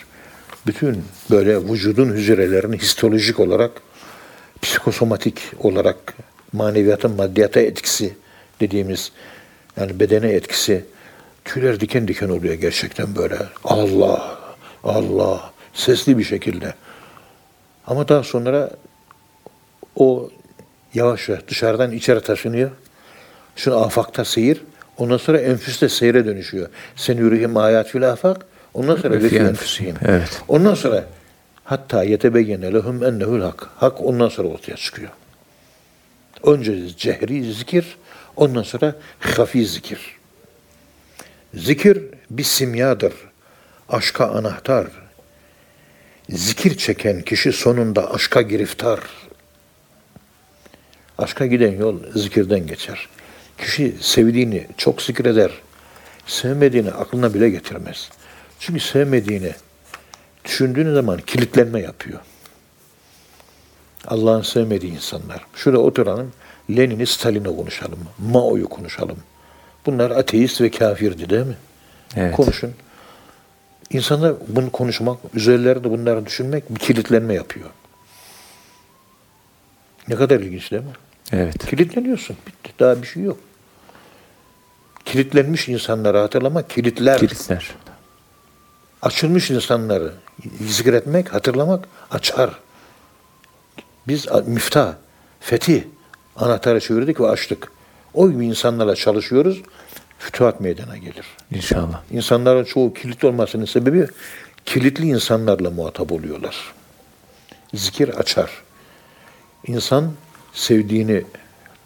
Bütün 0.67 1.05
böyle 1.31 1.59
vücudun 1.59 2.09
hücrelerini 2.09 2.79
histolojik 2.79 3.41
olarak, 3.41 3.71
psikosomatik 4.63 5.39
olarak 5.59 6.15
maneviyatın 6.53 7.17
maddiyata 7.17 7.61
etkisi 7.61 8.15
dediğimiz 8.61 9.13
yani 9.77 10.01
bedene 10.01 10.29
etkisi 10.29 10.85
tüyler 11.45 11.81
diken 11.81 12.09
diken 12.09 12.29
oluyor 12.29 12.55
gerçekten 12.55 13.17
böyle. 13.17 13.37
Allah, 13.65 14.39
Allah 14.85 15.53
sesli 15.75 16.19
bir 16.19 16.25
şekilde. 16.25 16.75
Ama 17.87 18.09
daha 18.09 18.23
sonra 18.23 18.71
o 19.97 20.31
yavaş 20.95 21.29
yavaş 21.29 21.47
dışarıdan 21.49 21.93
içeri 21.93 22.21
taşınıyor. 22.21 22.71
Şunu 23.57 23.77
afakta 23.85 24.25
seyir. 24.25 24.63
Ondan 24.99 25.17
sonra 25.17 25.39
enfüste 25.39 25.89
seyre 25.89 26.27
dönüşüyor. 26.27 26.69
Sen 26.97 27.17
yürüyüm 27.17 27.57
ayat 27.57 27.89
fil 27.89 28.11
afak. 28.11 28.47
Ondan 28.75 28.97
sonra 28.97 29.11
Ve 29.15 29.19
fi 29.19 29.25
vefi 29.25 29.37
enfusihim. 29.37 29.49
enfusihim. 29.49 29.97
Evet. 30.05 30.43
Ondan 30.49 30.75
sonra 30.75 31.05
hatta 31.65 32.03
yetebeyyene 32.05 32.73
lehum 32.73 33.05
ennehul 33.05 33.41
hak. 33.41 33.69
Hak 33.77 34.01
ondan 34.05 34.29
sonra 34.29 34.49
ortaya 34.49 34.77
çıkıyor. 34.77 35.11
Önce 36.45 36.89
cehri 36.97 37.53
zikir, 37.53 37.97
ondan 38.37 38.63
sonra 38.63 38.95
hafi 39.21 39.67
zikir. 39.67 40.17
Zikir 41.55 42.03
bir 42.31 42.45
simyadır. 42.45 43.13
Aşka 43.89 44.27
anahtar. 44.27 44.87
Zikir 46.29 46.77
çeken 46.77 47.21
kişi 47.23 47.53
sonunda 47.53 48.15
aşka 48.15 48.43
giriftar. 48.43 49.01
Aşka 51.21 51.47
giden 51.47 51.73
yol 51.73 51.99
zikirden 52.15 52.67
geçer. 52.67 53.09
Kişi 53.59 53.95
sevdiğini 54.01 54.67
çok 54.77 55.03
zikreder. 55.03 55.51
Sevmediğini 56.27 56.91
aklına 56.91 57.35
bile 57.35 57.51
getirmez. 57.51 58.11
Çünkü 58.59 58.81
sevmediğini 58.81 59.53
düşündüğün 60.45 60.95
zaman 60.95 61.19
kilitlenme 61.19 61.81
yapıyor. 61.81 62.21
Allah'ın 64.07 64.43
sevmediği 64.43 64.93
insanlar. 64.93 65.47
Şurada 65.55 65.79
oturalım, 65.79 66.33
Lenin'i, 66.71 67.07
Stalin'i 67.07 67.57
konuşalım, 67.57 67.99
Mao'yu 68.19 68.69
konuşalım. 68.69 69.19
Bunlar 69.87 70.11
ateist 70.11 70.61
ve 70.61 70.71
kafirdi 70.71 71.31
değil 71.31 71.47
mi? 71.47 71.57
Evet. 72.17 72.37
Konuşun. 72.37 72.75
İnsanlar 73.91 74.35
bunu 74.49 74.71
konuşmak, 74.71 75.19
üzerlerinde 75.35 75.91
bunları 75.91 76.27
düşünmek 76.27 76.71
bir 76.71 76.79
kilitlenme 76.79 77.35
yapıyor. 77.35 77.71
Ne 80.09 80.17
kadar 80.17 80.41
ilginç 80.41 80.71
değil 80.71 80.83
mi? 80.83 80.91
Evet. 81.33 81.67
Kilitlenıyorsun. 81.67 82.37
Bitti. 82.47 82.73
Daha 82.81 83.03
bir 83.03 83.07
şey 83.07 83.23
yok. 83.23 83.39
Kilitlenmiş 85.05 85.69
insanları 85.69 86.19
hatırlamak, 86.19 86.71
kilitler. 86.71 87.19
Kilitler. 87.19 87.75
Açılmış 89.03 89.51
insanları 89.51 90.13
zikretmek, 90.61 91.35
hatırlamak 91.35 91.89
açar. 92.11 92.51
Biz 94.09 94.27
miftah, 94.47 94.95
fetih 95.41 95.83
anahtarı 96.37 96.81
çevirdik 96.81 97.21
ve 97.21 97.29
açtık. 97.29 97.73
O 98.15 98.31
gibi 98.31 98.47
insanlarla 98.47 98.97
çalışıyoruz. 98.97 99.63
Fütuhat 100.19 100.61
meydana 100.61 100.97
gelir. 100.97 101.27
İnşallah. 101.51 102.03
İnsanların 102.11 102.65
çoğu 102.65 102.95
kilit 102.95 103.25
olmasının 103.25 103.65
sebebi 103.65 104.07
kilitli 104.67 105.07
insanlarla 105.07 105.71
muhatap 105.71 106.13
oluyorlar. 106.13 106.75
Zikir 107.75 108.09
açar. 108.09 108.51
İnsan 109.67 110.13
sevdiğini 110.53 111.25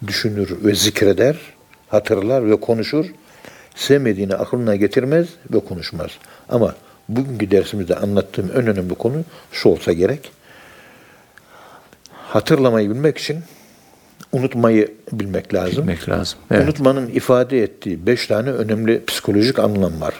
düşünür 0.07 0.65
ve 0.65 0.75
zikreder, 0.75 1.37
hatırlar 1.89 2.49
ve 2.49 2.59
konuşur. 2.59 3.05
Sevmediğini 3.75 4.35
aklına 4.35 4.75
getirmez 4.75 5.27
ve 5.53 5.59
konuşmaz. 5.59 6.11
Ama 6.49 6.75
bugünkü 7.09 7.51
dersimizde 7.51 7.95
anlattığım 7.95 8.51
en 8.55 8.67
önemli 8.67 8.95
konu 8.95 9.23
şu 9.51 9.69
olsa 9.69 9.93
gerek. 9.93 10.31
Hatırlamayı 12.11 12.89
bilmek 12.89 13.17
için 13.17 13.39
unutmayı 14.31 14.93
bilmek 15.11 15.53
lazım. 15.53 15.83
Bilmek 15.83 16.09
lazım. 16.09 16.39
Evet. 16.51 16.63
Unutmanın 16.63 17.07
ifade 17.07 17.63
ettiği 17.63 18.05
beş 18.05 18.27
tane 18.27 18.49
önemli 18.49 19.05
psikolojik 19.05 19.59
anlam 19.59 20.01
var. 20.01 20.13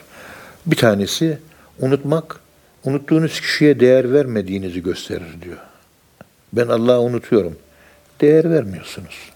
Bir 0.66 0.76
tanesi 0.76 1.38
unutmak, 1.80 2.40
unuttuğunuz 2.84 3.40
kişiye 3.40 3.80
değer 3.80 4.12
vermediğinizi 4.12 4.82
gösterir 4.82 5.42
diyor. 5.42 5.58
Ben 6.52 6.68
Allah'ı 6.68 7.00
unutuyorum. 7.00 7.56
Değer 8.20 8.50
vermiyorsunuz. 8.50 9.32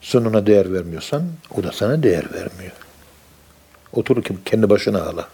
Sen 0.00 0.18
ona 0.18 0.46
değer 0.46 0.72
vermiyorsan 0.72 1.22
o 1.56 1.62
da 1.62 1.72
sana 1.72 2.02
değer 2.02 2.24
vermiyor. 2.34 2.72
Otur 3.92 4.22
ki 4.22 4.36
kendi 4.44 4.70
başına 4.70 5.02
ağla. 5.02 5.28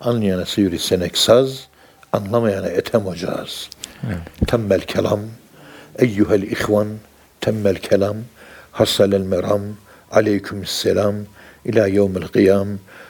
Anlayana 0.00 0.44
sivri 0.44 0.78
senek 0.78 1.18
saz, 1.18 1.68
anlamayana 2.12 2.68
etem 2.68 3.06
ocağız. 3.06 3.70
Temmel 4.46 4.80
kelam, 4.80 5.20
eyyuhel 5.98 6.42
ihvan, 6.42 6.88
temmel 7.40 7.76
kelam, 7.76 8.16
hassalel 8.72 9.20
meram, 9.20 9.62
aleyküm 10.10 10.66
selam, 10.66 11.14
ila 11.64 11.86
yevmil 11.86 12.28
kıyam, 12.28 12.68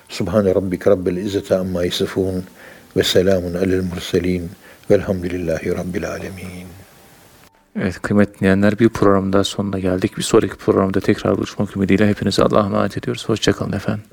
subhane 0.09 0.55
rabbike 0.55 0.91
rabbil 0.91 1.17
izzete 1.17 1.57
amma 1.57 1.85
yasifun, 1.85 2.45
ve 2.97 3.03
selamun 3.03 3.55
alel 3.55 3.83
murselin, 3.83 4.51
velhamdülillahi 4.91 5.77
rabbil 5.77 6.11
alemin. 6.11 6.66
Evet 7.81 8.03
kıymetli 8.03 8.41
dinleyenler 8.41 8.79
bir 8.79 8.89
programda 8.89 9.45
sonuna 9.45 9.79
geldik. 9.79 10.19
Bir 10.19 10.23
sonraki 10.23 10.57
programda 10.57 11.01
tekrar 11.01 11.37
buluşmak 11.37 11.77
ümidiyle 11.77 12.09
hepinize 12.09 12.43
Allah'a 12.43 12.67
emanet 12.67 12.99
ediyoruz. 12.99 13.29
Hoşçakalın 13.29 13.73
efendim. 13.73 14.05